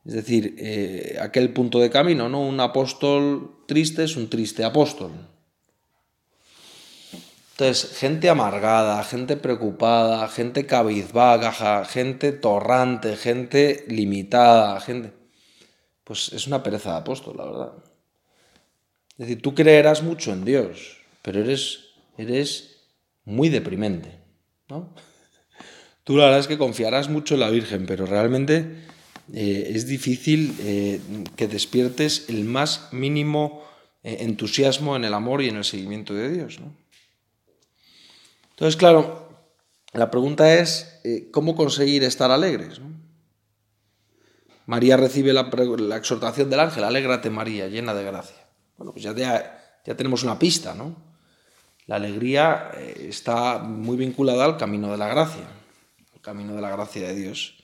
Es 0.06 0.14
decir, 0.14 0.56
eh, 0.58 1.18
aquel 1.22 1.52
punto 1.54 1.80
de 1.80 1.90
camino, 1.90 2.30
¿no? 2.30 2.42
Un 2.42 2.60
apóstol 2.60 3.64
triste 3.68 4.04
es 4.04 4.16
un 4.16 4.30
triste 4.30 4.64
apóstol. 4.64 5.12
Entonces, 7.52 7.98
gente 7.98 8.30
amargada, 8.30 9.04
gente 9.04 9.36
preocupada, 9.36 10.28
gente 10.30 10.66
cabizbaja, 10.66 11.84
gente 11.84 12.32
torrante, 12.32 13.18
gente 13.18 13.86
limitada, 13.90 14.80
gente... 14.80 15.12
Pues 16.06 16.32
es 16.34 16.48
una 16.48 16.64
pereza 16.64 16.94
de 16.94 16.98
apóstol, 17.00 17.36
la 17.38 17.46
verdad. 17.46 17.74
Es 19.12 19.28
decir, 19.28 19.42
tú 19.42 19.54
creerás 19.54 20.02
mucho 20.02 20.32
en 20.32 20.46
Dios, 20.46 20.98
pero 21.22 21.42
eres, 21.42 21.90
eres 22.18 22.88
muy 23.26 23.50
deprimente. 23.50 24.18
¿no? 24.70 24.96
Tú 26.06 26.16
la 26.16 26.24
verdad 26.24 26.40
es 26.40 26.48
que 26.48 26.58
confiarás 26.58 27.10
mucho 27.10 27.34
en 27.34 27.42
la 27.42 27.50
Virgen, 27.50 27.86
pero 27.86 28.06
realmente 28.06 28.88
eh, 29.34 29.72
es 29.76 29.86
difícil 29.86 30.56
eh, 30.60 31.00
que 31.36 31.48
despiertes 31.48 32.26
el 32.30 32.46
más 32.46 32.92
mínimo 32.92 33.64
eh, 34.04 34.18
entusiasmo 34.22 34.96
en 34.96 35.06
el 35.06 35.14
amor 35.14 35.42
y 35.42 35.50
en 35.50 35.58
el 35.58 35.64
seguimiento 35.64 36.14
de 36.14 36.32
Dios. 36.32 36.60
Entonces, 38.52 38.76
claro, 38.76 39.30
la 39.94 40.10
pregunta 40.10 40.54
es 40.56 41.02
cómo 41.32 41.56
conseguir 41.56 42.04
estar 42.04 42.32
alegres. 42.32 42.82
María 44.66 44.98
recibe 44.98 45.34
la, 45.34 45.50
exhortación 45.96 46.50
del 46.50 46.60
ángel, 46.60 46.84
alégrate 46.84 47.30
María, 47.30 47.68
llena 47.68 47.94
de 47.94 48.04
gracia. 48.04 48.48
Bueno, 48.78 48.92
pues 48.92 49.04
ya, 49.04 49.14
ya 49.14 49.96
tenemos 49.98 50.24
una 50.24 50.38
pista, 50.38 50.76
¿no? 50.76 50.96
La 51.88 51.96
alegría 51.96 52.72
está 52.98 53.60
muy 53.60 53.98
vinculada 53.98 54.46
al 54.46 54.58
camino 54.58 54.92
de 54.92 54.98
la 54.98 55.08
gracia, 55.08 55.48
al 56.14 56.22
camino 56.22 56.54
de 56.54 56.62
la 56.62 56.70
gracia 56.70 57.08
de 57.08 57.16
Dios. 57.16 57.59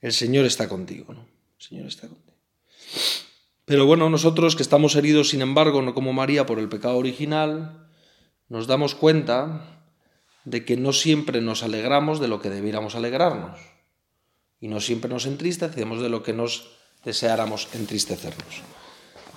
El 0.00 0.12
Señor 0.12 0.44
está 0.44 0.68
contigo, 0.68 1.12
¿no? 1.12 1.26
Señor 1.58 1.86
está 1.86 2.08
contigo. 2.08 2.36
Pero 3.64 3.84
bueno, 3.84 4.08
nosotros 4.08 4.56
que 4.56 4.62
estamos 4.62 4.96
heridos, 4.96 5.30
sin 5.30 5.42
embargo, 5.42 5.82
no 5.82 5.92
como 5.92 6.12
María 6.12 6.46
por 6.46 6.58
el 6.58 6.68
pecado 6.68 6.96
original, 6.96 7.88
nos 8.48 8.66
damos 8.66 8.94
cuenta 8.94 9.84
de 10.44 10.64
que 10.64 10.76
no 10.76 10.92
siempre 10.92 11.42
nos 11.42 11.62
alegramos 11.62 12.20
de 12.20 12.28
lo 12.28 12.40
que 12.40 12.48
debiéramos 12.48 12.94
alegrarnos. 12.94 13.60
Y 14.60 14.68
no 14.68 14.80
siempre 14.80 15.10
nos 15.10 15.26
entristecemos 15.26 16.00
de 16.00 16.08
lo 16.08 16.22
que 16.22 16.32
nos 16.32 16.70
deseáramos 17.04 17.68
entristecernos. 17.74 18.62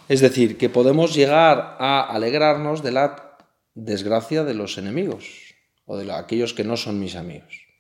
Es 0.08 0.22
decir, 0.22 0.58
que 0.58 0.70
podemos 0.70 1.14
llegar 1.14 1.76
a 1.80 2.02
alegrarnos 2.02 2.84
de 2.84 2.92
la 2.92 3.38
desgracia 3.76 4.44
de 4.44 4.54
los 4.54 4.78
enemigos 4.78 5.26
o 5.86 5.98
de 5.98 6.12
aquellos 6.12 6.54
que 6.54 6.64
no 6.64 6.78
son 6.78 7.00
mis 7.00 7.16
amigos. 7.16 7.71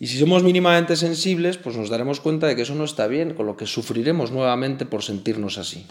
Y 0.00 0.06
si 0.06 0.18
somos 0.18 0.42
mínimamente 0.42 0.96
sensibles, 0.96 1.58
pues 1.58 1.76
nos 1.76 1.90
daremos 1.90 2.20
cuenta 2.20 2.46
de 2.46 2.56
que 2.56 2.62
eso 2.62 2.74
no 2.74 2.84
está 2.84 3.06
bien, 3.06 3.34
con 3.34 3.44
lo 3.44 3.58
que 3.58 3.66
sufriremos 3.66 4.32
nuevamente 4.32 4.86
por 4.86 5.02
sentirnos 5.02 5.58
así. 5.58 5.86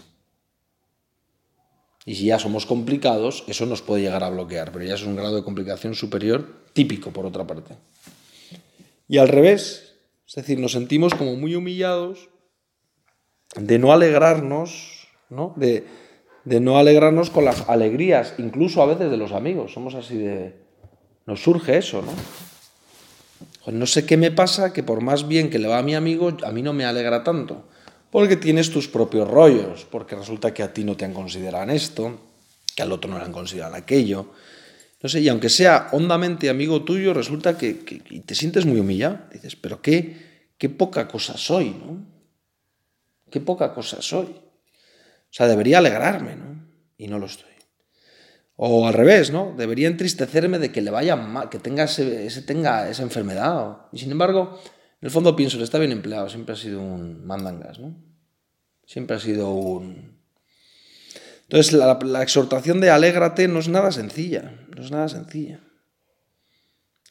Y 2.04 2.16
si 2.16 2.24
ya 2.26 2.40
somos 2.40 2.66
complicados, 2.66 3.44
eso 3.46 3.66
nos 3.66 3.82
puede 3.82 4.02
llegar 4.02 4.24
a 4.24 4.30
bloquear, 4.30 4.72
pero 4.72 4.84
ya 4.84 4.96
es 4.96 5.04
un 5.04 5.14
grado 5.14 5.36
de 5.36 5.44
complicación 5.44 5.94
superior 5.94 6.64
típico, 6.72 7.12
por 7.12 7.24
otra 7.24 7.46
parte. 7.46 7.76
Y 9.06 9.18
al 9.18 9.28
revés, 9.28 9.94
Es 10.26 10.34
decir, 10.34 10.58
nos 10.58 10.72
sentimos 10.72 11.14
como 11.14 11.36
muy 11.36 11.54
humillados 11.54 12.30
de 13.56 13.78
no 13.78 13.92
alegrarnos, 13.92 15.08
¿no? 15.28 15.54
De, 15.56 15.84
no 16.44 16.78
alegrarnos 16.78 17.30
con 17.30 17.44
las 17.44 17.68
alegrías, 17.68 18.34
incluso 18.38 18.82
a 18.82 18.86
veces 18.86 19.10
de 19.10 19.16
los 19.16 19.30
amigos. 19.30 19.72
Somos 19.72 19.94
así 19.94 20.16
de... 20.16 20.54
Nos 21.26 21.42
surge 21.42 21.78
eso, 21.78 22.02
¿no? 22.02 22.12
No 23.66 23.86
sé 23.86 24.06
qué 24.06 24.16
me 24.16 24.30
pasa 24.30 24.72
que 24.72 24.82
por 24.82 25.02
más 25.02 25.28
bien 25.28 25.50
que 25.50 25.58
le 25.58 25.68
va 25.68 25.78
a 25.78 25.82
mi 25.82 25.94
amigo, 25.94 26.36
a 26.44 26.50
mí 26.50 26.62
no 26.62 26.72
me 26.72 26.84
alegra 26.84 27.22
tanto. 27.22 27.68
Porque 28.10 28.36
tienes 28.36 28.70
tus 28.70 28.88
propios 28.88 29.28
rollos, 29.28 29.86
porque 29.88 30.16
resulta 30.16 30.52
que 30.52 30.62
a 30.62 30.72
ti 30.72 30.82
no 30.82 30.96
te 30.96 31.04
han 31.04 31.12
considerado 31.12 31.64
en 31.64 31.70
esto, 31.70 32.18
que 32.74 32.82
al 32.82 32.90
otro 32.90 33.10
no 33.10 33.18
le 33.18 33.24
han 33.24 33.32
considerado 33.32 33.74
en 33.74 33.82
aquello. 33.82 34.32
No 35.02 35.08
sé, 35.08 35.20
y 35.20 35.28
aunque 35.28 35.48
sea 35.48 35.88
hondamente 35.92 36.50
amigo 36.50 36.82
tuyo, 36.82 37.14
resulta 37.14 37.56
que, 37.56 37.74
te 37.74 38.34
sientes 38.34 38.66
muy 38.66 38.80
humillado. 38.80 39.20
Dices, 39.32 39.56
pero 39.56 39.80
qué, 39.80 40.50
qué 40.58 40.68
poca 40.68 41.06
cosa 41.06 41.36
soy, 41.36 41.70
¿no? 41.70 42.04
Qué 43.30 43.40
poca 43.40 43.72
cosa 43.72 44.02
soy. 44.02 44.26
O 44.26 45.32
sea, 45.32 45.46
debería 45.46 45.78
alegrarme, 45.78 46.34
¿no? 46.34 46.66
Y 46.98 47.06
no 47.06 47.18
lo 47.18 47.26
estoy. 47.26 47.50
O 48.62 48.86
al 48.86 48.92
revés, 48.92 49.30
¿no? 49.30 49.54
Debería 49.56 49.88
entristecerme 49.88 50.58
de 50.58 50.70
que 50.70 50.82
le 50.82 50.90
vaya 50.90 51.16
mal, 51.16 51.48
que 51.48 51.58
tenga, 51.58 51.84
ese, 51.84 52.42
tenga 52.42 52.90
esa 52.90 53.02
enfermedad. 53.02 53.86
Y 53.90 53.98
sin 54.00 54.10
embargo, 54.12 54.60
en 55.00 55.06
el 55.06 55.10
fondo 55.10 55.34
pienso, 55.34 55.56
le 55.56 55.64
está 55.64 55.78
bien 55.78 55.92
empleado, 55.92 56.28
siempre 56.28 56.52
ha 56.52 56.58
sido 56.58 56.82
un 56.82 57.24
mandangas, 57.24 57.78
¿no? 57.78 57.96
Siempre 58.84 59.16
ha 59.16 59.18
sido 59.18 59.50
un... 59.50 60.20
Entonces, 61.44 61.72
la, 61.72 61.98
la 62.04 62.22
exhortación 62.22 62.82
de 62.82 62.90
alégrate 62.90 63.48
no 63.48 63.60
es 63.60 63.68
nada 63.68 63.92
sencilla, 63.92 64.52
no 64.76 64.84
es 64.84 64.90
nada 64.90 65.08
sencilla. 65.08 65.60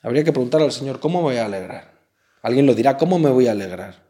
Habría 0.04 0.24
que 0.24 0.32
preguntar 0.32 0.62
al 0.62 0.72
Señor, 0.72 1.00
¿cómo 1.00 1.18
me 1.18 1.30
voy 1.30 1.38
a 1.38 1.46
alegrar? 1.46 2.00
Alguien 2.44 2.68
lo 2.68 2.76
dirá, 2.76 2.96
¿cómo 2.96 3.18
me 3.18 3.32
voy 3.32 3.48
a 3.48 3.54
alegrar? 3.54 4.08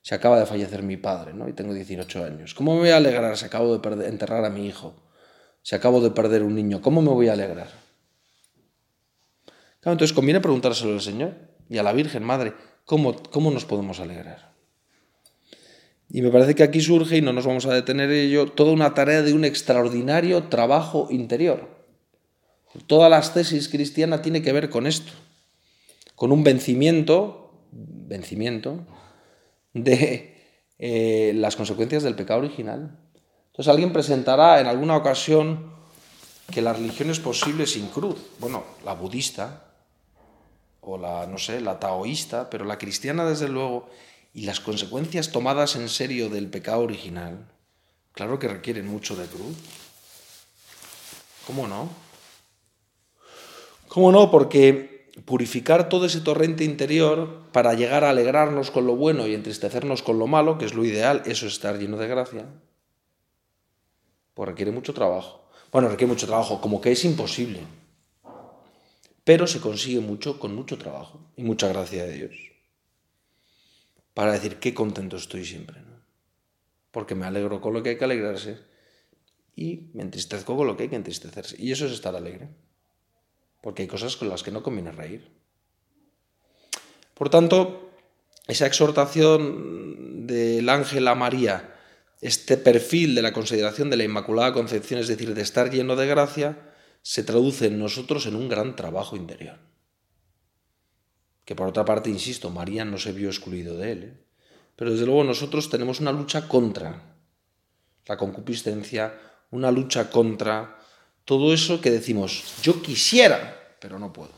Se 0.00 0.14
acaba 0.14 0.40
de 0.40 0.46
fallecer 0.46 0.82
mi 0.82 0.96
padre, 0.96 1.34
¿no? 1.34 1.50
Y 1.50 1.52
tengo 1.52 1.74
18 1.74 2.24
años. 2.24 2.54
¿Cómo 2.54 2.72
me 2.76 2.80
voy 2.80 2.90
a 2.90 2.96
alegrar 2.96 3.36
si 3.36 3.44
acabo 3.44 3.76
de 3.76 4.08
enterrar 4.08 4.46
a 4.46 4.48
mi 4.48 4.66
hijo? 4.66 5.07
Si 5.68 5.74
acabo 5.74 6.00
de 6.00 6.10
perder 6.10 6.44
un 6.44 6.54
niño, 6.54 6.80
¿cómo 6.80 7.02
me 7.02 7.10
voy 7.10 7.28
a 7.28 7.34
alegrar? 7.34 7.68
Entonces 9.84 10.14
conviene 10.14 10.40
preguntárselo 10.40 10.94
al 10.94 11.02
Señor 11.02 11.34
y 11.68 11.76
a 11.76 11.82
la 11.82 11.92
Virgen 11.92 12.24
Madre, 12.24 12.54
¿cómo, 12.86 13.14
cómo 13.14 13.50
nos 13.50 13.66
podemos 13.66 14.00
alegrar? 14.00 14.54
Y 16.08 16.22
me 16.22 16.30
parece 16.30 16.54
que 16.54 16.62
aquí 16.62 16.80
surge, 16.80 17.18
y 17.18 17.20
no 17.20 17.34
nos 17.34 17.44
vamos 17.44 17.66
a 17.66 17.74
detener 17.74 18.10
en 18.10 18.28
ello, 18.28 18.46
toda 18.46 18.72
una 18.72 18.94
tarea 18.94 19.20
de 19.20 19.34
un 19.34 19.44
extraordinario 19.44 20.44
trabajo 20.44 21.08
interior. 21.10 21.68
Todas 22.86 23.10
las 23.10 23.34
tesis 23.34 23.68
cristianas 23.68 24.22
tiene 24.22 24.40
que 24.40 24.54
ver 24.54 24.70
con 24.70 24.86
esto, 24.86 25.12
con 26.14 26.32
un 26.32 26.44
vencimiento, 26.44 27.52
vencimiento 27.72 28.86
de 29.74 30.34
eh, 30.78 31.32
las 31.34 31.56
consecuencias 31.56 32.04
del 32.04 32.14
pecado 32.14 32.40
original. 32.40 32.98
Entonces 33.58 33.72
alguien 33.72 33.92
presentará 33.92 34.60
en 34.60 34.68
alguna 34.68 34.96
ocasión 34.96 35.72
que 36.52 36.62
la 36.62 36.74
religión 36.74 37.10
es 37.10 37.18
posible 37.18 37.66
sin 37.66 37.88
cruz. 37.88 38.14
Bueno, 38.38 38.62
la 38.84 38.94
budista 38.94 39.64
o 40.80 40.96
la, 40.96 41.26
no 41.26 41.38
sé, 41.38 41.60
la 41.60 41.80
taoísta, 41.80 42.50
pero 42.50 42.64
la 42.64 42.78
cristiana 42.78 43.28
desde 43.28 43.48
luego, 43.48 43.90
y 44.32 44.42
las 44.42 44.60
consecuencias 44.60 45.32
tomadas 45.32 45.74
en 45.74 45.88
serio 45.88 46.28
del 46.28 46.46
pecado 46.46 46.82
original, 46.82 47.48
claro 48.12 48.38
que 48.38 48.46
requieren 48.46 48.86
mucho 48.86 49.16
de 49.16 49.26
cruz. 49.26 49.56
¿Cómo 51.44 51.66
no? 51.66 51.88
¿Cómo 53.88 54.12
no? 54.12 54.30
Porque 54.30 55.10
purificar 55.24 55.88
todo 55.88 56.06
ese 56.06 56.20
torrente 56.20 56.62
interior 56.62 57.40
para 57.50 57.74
llegar 57.74 58.04
a 58.04 58.10
alegrarnos 58.10 58.70
con 58.70 58.86
lo 58.86 58.94
bueno 58.94 59.26
y 59.26 59.34
entristecernos 59.34 60.04
con 60.04 60.20
lo 60.20 60.28
malo, 60.28 60.58
que 60.58 60.64
es 60.64 60.74
lo 60.74 60.84
ideal, 60.84 61.24
eso 61.26 61.48
es 61.48 61.54
estar 61.54 61.76
lleno 61.76 61.96
de 61.96 62.06
gracia, 62.06 62.46
pues 64.38 64.50
requiere 64.50 64.70
mucho 64.70 64.94
trabajo. 64.94 65.50
Bueno, 65.72 65.88
requiere 65.88 66.12
mucho 66.12 66.28
trabajo, 66.28 66.60
como 66.60 66.80
que 66.80 66.92
es 66.92 67.04
imposible. 67.04 67.58
Pero 69.24 69.48
se 69.48 69.60
consigue 69.60 69.98
mucho 69.98 70.38
con 70.38 70.54
mucho 70.54 70.78
trabajo 70.78 71.32
y 71.34 71.42
mucha 71.42 71.66
gracia 71.66 72.04
de 72.04 72.12
Dios. 72.12 72.36
Para 74.14 74.30
decir 74.30 74.60
qué 74.60 74.74
contento 74.74 75.16
estoy 75.16 75.44
siempre. 75.44 75.82
Porque 76.92 77.16
me 77.16 77.26
alegro 77.26 77.60
con 77.60 77.72
lo 77.72 77.82
que 77.82 77.88
hay 77.88 77.98
que 77.98 78.04
alegrarse 78.04 78.60
y 79.56 79.90
me 79.94 80.04
entristezco 80.04 80.56
con 80.56 80.68
lo 80.68 80.76
que 80.76 80.84
hay 80.84 80.88
que 80.88 80.94
entristecerse. 80.94 81.56
Y 81.58 81.72
eso 81.72 81.86
es 81.86 81.90
estar 81.90 82.14
alegre. 82.14 82.48
Porque 83.60 83.82
hay 83.82 83.88
cosas 83.88 84.16
con 84.16 84.28
las 84.28 84.44
que 84.44 84.52
no 84.52 84.62
conviene 84.62 84.92
reír. 84.92 85.32
Por 87.14 87.28
tanto, 87.28 87.90
esa 88.46 88.68
exhortación 88.68 90.28
del 90.28 90.68
ángel 90.68 91.08
a 91.08 91.16
María, 91.16 91.74
este 92.20 92.56
perfil 92.56 93.14
de 93.14 93.22
la 93.22 93.32
consideración 93.32 93.90
de 93.90 93.96
la 93.96 94.04
Inmaculada 94.04 94.52
Concepción, 94.52 95.00
es 95.00 95.08
decir, 95.08 95.34
de 95.34 95.42
estar 95.42 95.70
lleno 95.70 95.96
de 95.96 96.06
gracia, 96.06 96.72
se 97.02 97.22
traduce 97.22 97.66
en 97.66 97.78
nosotros 97.78 98.26
en 98.26 98.34
un 98.34 98.48
gran 98.48 98.76
trabajo 98.76 99.16
interior. 99.16 99.58
Que 101.44 101.54
por 101.54 101.68
otra 101.68 101.84
parte, 101.84 102.10
insisto, 102.10 102.50
María 102.50 102.84
no 102.84 102.98
se 102.98 103.12
vio 103.12 103.28
excluido 103.28 103.76
de 103.76 103.92
él. 103.92 104.02
¿eh? 104.02 104.24
Pero 104.76 104.90
desde 104.92 105.06
luego 105.06 105.24
nosotros 105.24 105.70
tenemos 105.70 106.00
una 106.00 106.12
lucha 106.12 106.46
contra 106.46 107.16
la 108.06 108.16
concupiscencia, 108.16 109.18
una 109.50 109.70
lucha 109.70 110.10
contra 110.10 110.78
todo 111.24 111.52
eso 111.52 111.80
que 111.80 111.90
decimos, 111.90 112.62
yo 112.62 112.82
quisiera, 112.82 113.76
pero 113.80 113.98
no 113.98 114.12
puedo. 114.12 114.32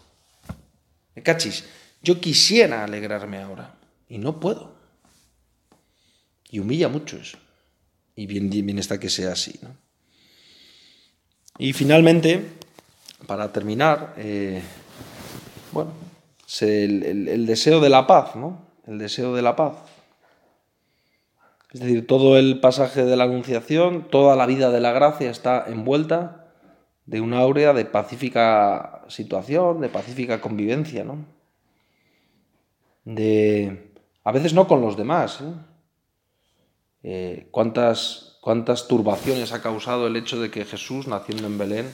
¿Me 1.14 1.22
cachis? 1.22 1.64
Yo 2.02 2.20
quisiera 2.20 2.84
alegrarme 2.84 3.38
ahora 3.42 3.78
y 4.08 4.18
no 4.18 4.40
puedo. 4.40 4.76
Y 6.50 6.58
humilla 6.58 6.88
mucho 6.88 7.16
eso. 7.16 7.38
Y 8.20 8.26
bien, 8.26 8.50
bien 8.50 8.78
está 8.78 9.00
que 9.00 9.08
sea 9.08 9.32
así. 9.32 9.58
Y 11.56 11.72
finalmente, 11.72 12.50
para 13.26 13.50
terminar, 13.50 14.12
eh, 14.18 14.60
bueno, 15.72 15.92
el, 16.60 17.26
el, 17.26 17.46
deseo 17.46 17.80
de 17.80 17.88
la 17.88 18.06
paz, 18.06 18.36
¿no? 18.36 18.60
El 18.86 18.98
deseo 18.98 19.34
de 19.34 19.40
la 19.40 19.56
paz. 19.56 19.72
Es 21.72 21.80
decir, 21.80 22.06
todo 22.06 22.36
el 22.36 22.60
pasaje 22.60 23.04
de 23.04 23.16
la 23.16 23.24
Anunciación, 23.24 24.06
toda 24.10 24.36
la 24.36 24.44
vida 24.44 24.70
de 24.70 24.82
la 24.82 24.92
gracia 24.92 25.30
está 25.30 25.64
envuelta 25.66 26.52
de 27.06 27.22
una 27.22 27.38
áurea 27.38 27.72
de 27.72 27.86
pacífica 27.86 29.06
situación, 29.08 29.80
de 29.80 29.88
pacífica 29.88 30.42
convivencia, 30.42 31.04
¿no? 31.04 31.24
De, 33.06 33.94
a 34.24 34.30
veces 34.30 34.52
no 34.52 34.68
con 34.68 34.82
los 34.82 34.98
demás, 34.98 35.40
¿eh? 35.40 35.69
Eh, 37.02 37.48
¿cuántas, 37.50 38.38
cuántas 38.40 38.88
turbaciones 38.88 39.52
ha 39.52 39.62
causado 39.62 40.06
el 40.06 40.16
hecho 40.16 40.40
de 40.40 40.50
que 40.50 40.64
Jesús, 40.64 41.06
naciendo 41.06 41.46
en 41.46 41.58
Belén, 41.58 41.90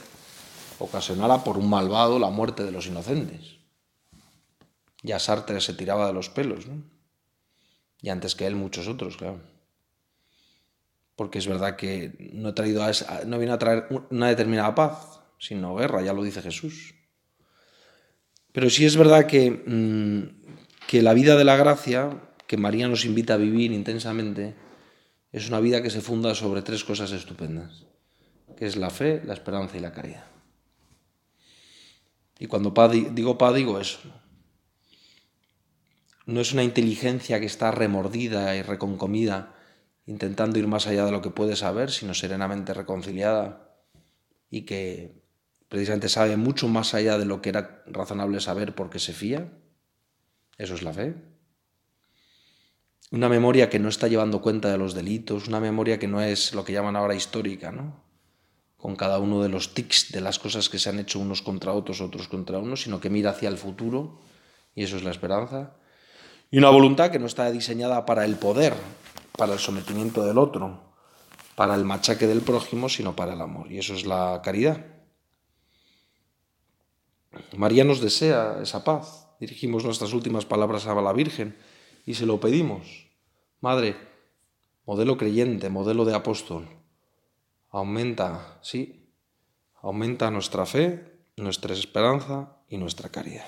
ocasionara 0.78 1.44
por 1.44 1.58
un 1.58 1.68
malvado 1.68 2.18
la 2.18 2.30
muerte 2.30 2.64
de 2.64 2.72
los 2.72 2.86
inocentes. 2.86 3.56
Ya 5.02 5.18
Sartre 5.18 5.60
se 5.60 5.74
tiraba 5.74 6.06
de 6.06 6.12
los 6.12 6.28
pelos, 6.28 6.66
¿no? 6.66 6.82
Y 8.02 8.10
antes 8.10 8.34
que 8.34 8.46
él 8.46 8.56
muchos 8.56 8.88
otros, 8.88 9.16
claro. 9.16 9.40
Porque 11.14 11.38
es 11.38 11.46
verdad 11.46 11.76
que 11.76 12.30
no, 12.34 12.54
traído 12.54 12.84
no 13.26 13.38
viene 13.38 13.54
a 13.54 13.58
traer 13.58 13.86
una 14.10 14.28
determinada 14.28 14.74
paz, 14.74 15.20
sino 15.38 15.76
guerra, 15.76 16.02
ya 16.02 16.12
lo 16.12 16.22
dice 16.22 16.42
Jesús. 16.42 16.94
Pero 18.52 18.68
sí 18.68 18.84
es 18.84 18.96
verdad 18.96 19.26
que, 19.26 19.50
mm, 19.50 20.86
que 20.86 21.02
la 21.02 21.14
vida 21.14 21.36
de 21.36 21.44
la 21.44 21.56
gracia, 21.56 22.10
que 22.46 22.56
María 22.56 22.88
nos 22.88 23.04
invita 23.04 23.34
a 23.34 23.38
vivir 23.38 23.72
intensamente, 23.72 24.54
es 25.36 25.50
una 25.50 25.60
vida 25.60 25.82
que 25.82 25.90
se 25.90 26.00
funda 26.00 26.34
sobre 26.34 26.62
tres 26.62 26.82
cosas 26.82 27.12
estupendas, 27.12 27.84
que 28.56 28.64
es 28.64 28.74
la 28.76 28.88
fe, 28.88 29.20
la 29.22 29.34
esperanza 29.34 29.76
y 29.76 29.80
la 29.80 29.92
caridad. 29.92 30.24
Y 32.38 32.46
cuando 32.46 32.72
digo 33.12 33.36
pa, 33.36 33.52
digo 33.52 33.78
eso. 33.78 33.98
No 36.24 36.40
es 36.40 36.54
una 36.54 36.64
inteligencia 36.64 37.38
que 37.38 37.44
está 37.44 37.70
remordida 37.70 38.56
y 38.56 38.62
reconcomida, 38.62 39.54
intentando 40.06 40.58
ir 40.58 40.68
más 40.68 40.86
allá 40.86 41.04
de 41.04 41.12
lo 41.12 41.20
que 41.20 41.28
puede 41.28 41.54
saber, 41.54 41.90
sino 41.90 42.14
serenamente 42.14 42.72
reconciliada 42.72 43.76
y 44.48 44.62
que 44.62 45.22
precisamente 45.68 46.08
sabe 46.08 46.38
mucho 46.38 46.66
más 46.66 46.94
allá 46.94 47.18
de 47.18 47.26
lo 47.26 47.42
que 47.42 47.50
era 47.50 47.84
razonable 47.88 48.40
saber 48.40 48.74
porque 48.74 48.98
se 48.98 49.12
fía. 49.12 49.52
Eso 50.56 50.74
es 50.76 50.82
la 50.82 50.94
fe 50.94 51.35
una 53.10 53.28
memoria 53.28 53.70
que 53.70 53.78
no 53.78 53.88
está 53.88 54.08
llevando 54.08 54.42
cuenta 54.42 54.70
de 54.70 54.78
los 54.78 54.94
delitos, 54.94 55.48
una 55.48 55.60
memoria 55.60 55.98
que 55.98 56.08
no 56.08 56.20
es 56.20 56.54
lo 56.54 56.64
que 56.64 56.72
llaman 56.72 56.96
ahora 56.96 57.14
histórica, 57.14 57.70
¿no? 57.70 58.06
con 58.76 58.94
cada 58.94 59.18
uno 59.18 59.42
de 59.42 59.48
los 59.48 59.74
tics 59.74 60.12
de 60.12 60.20
las 60.20 60.38
cosas 60.38 60.68
que 60.68 60.78
se 60.78 60.88
han 60.88 60.98
hecho 60.98 61.18
unos 61.18 61.42
contra 61.42 61.72
otros, 61.72 62.00
otros 62.00 62.28
contra 62.28 62.58
unos, 62.58 62.82
sino 62.82 63.00
que 63.00 63.10
mira 63.10 63.30
hacia 63.30 63.48
el 63.48 63.58
futuro, 63.58 64.20
y 64.74 64.84
eso 64.84 64.96
es 64.96 65.02
la 65.02 65.10
esperanza. 65.10 65.74
Y 66.50 66.58
una 66.58 66.70
voluntad 66.70 67.10
que 67.10 67.18
no 67.18 67.26
está 67.26 67.50
diseñada 67.50 68.06
para 68.06 68.24
el 68.24 68.36
poder, 68.36 68.74
para 69.36 69.54
el 69.54 69.58
sometimiento 69.58 70.24
del 70.24 70.38
otro, 70.38 70.94
para 71.56 71.74
el 71.74 71.84
machaque 71.84 72.26
del 72.26 72.42
prójimo, 72.42 72.88
sino 72.88 73.16
para 73.16 73.32
el 73.32 73.40
amor, 73.40 73.72
y 73.72 73.78
eso 73.78 73.94
es 73.94 74.06
la 74.06 74.40
caridad. 74.44 74.86
María 77.56 77.84
nos 77.84 78.00
desea 78.00 78.58
esa 78.62 78.84
paz. 78.84 79.28
Dirigimos 79.40 79.84
nuestras 79.84 80.12
últimas 80.12 80.46
palabras 80.46 80.86
a 80.86 80.94
la 80.94 81.12
Virgen 81.12 81.56
y 82.06 82.14
se 82.14 82.24
lo 82.24 82.40
pedimos. 82.40 83.08
Madre, 83.60 83.96
modelo 84.86 85.18
creyente, 85.18 85.68
modelo 85.68 86.04
de 86.06 86.14
apóstol, 86.14 86.68
aumenta, 87.68 88.58
sí, 88.62 89.10
aumenta 89.82 90.30
nuestra 90.30 90.64
fe, 90.64 91.20
nuestra 91.36 91.74
esperanza 91.74 92.56
y 92.68 92.78
nuestra 92.78 93.10
caridad. 93.10 93.46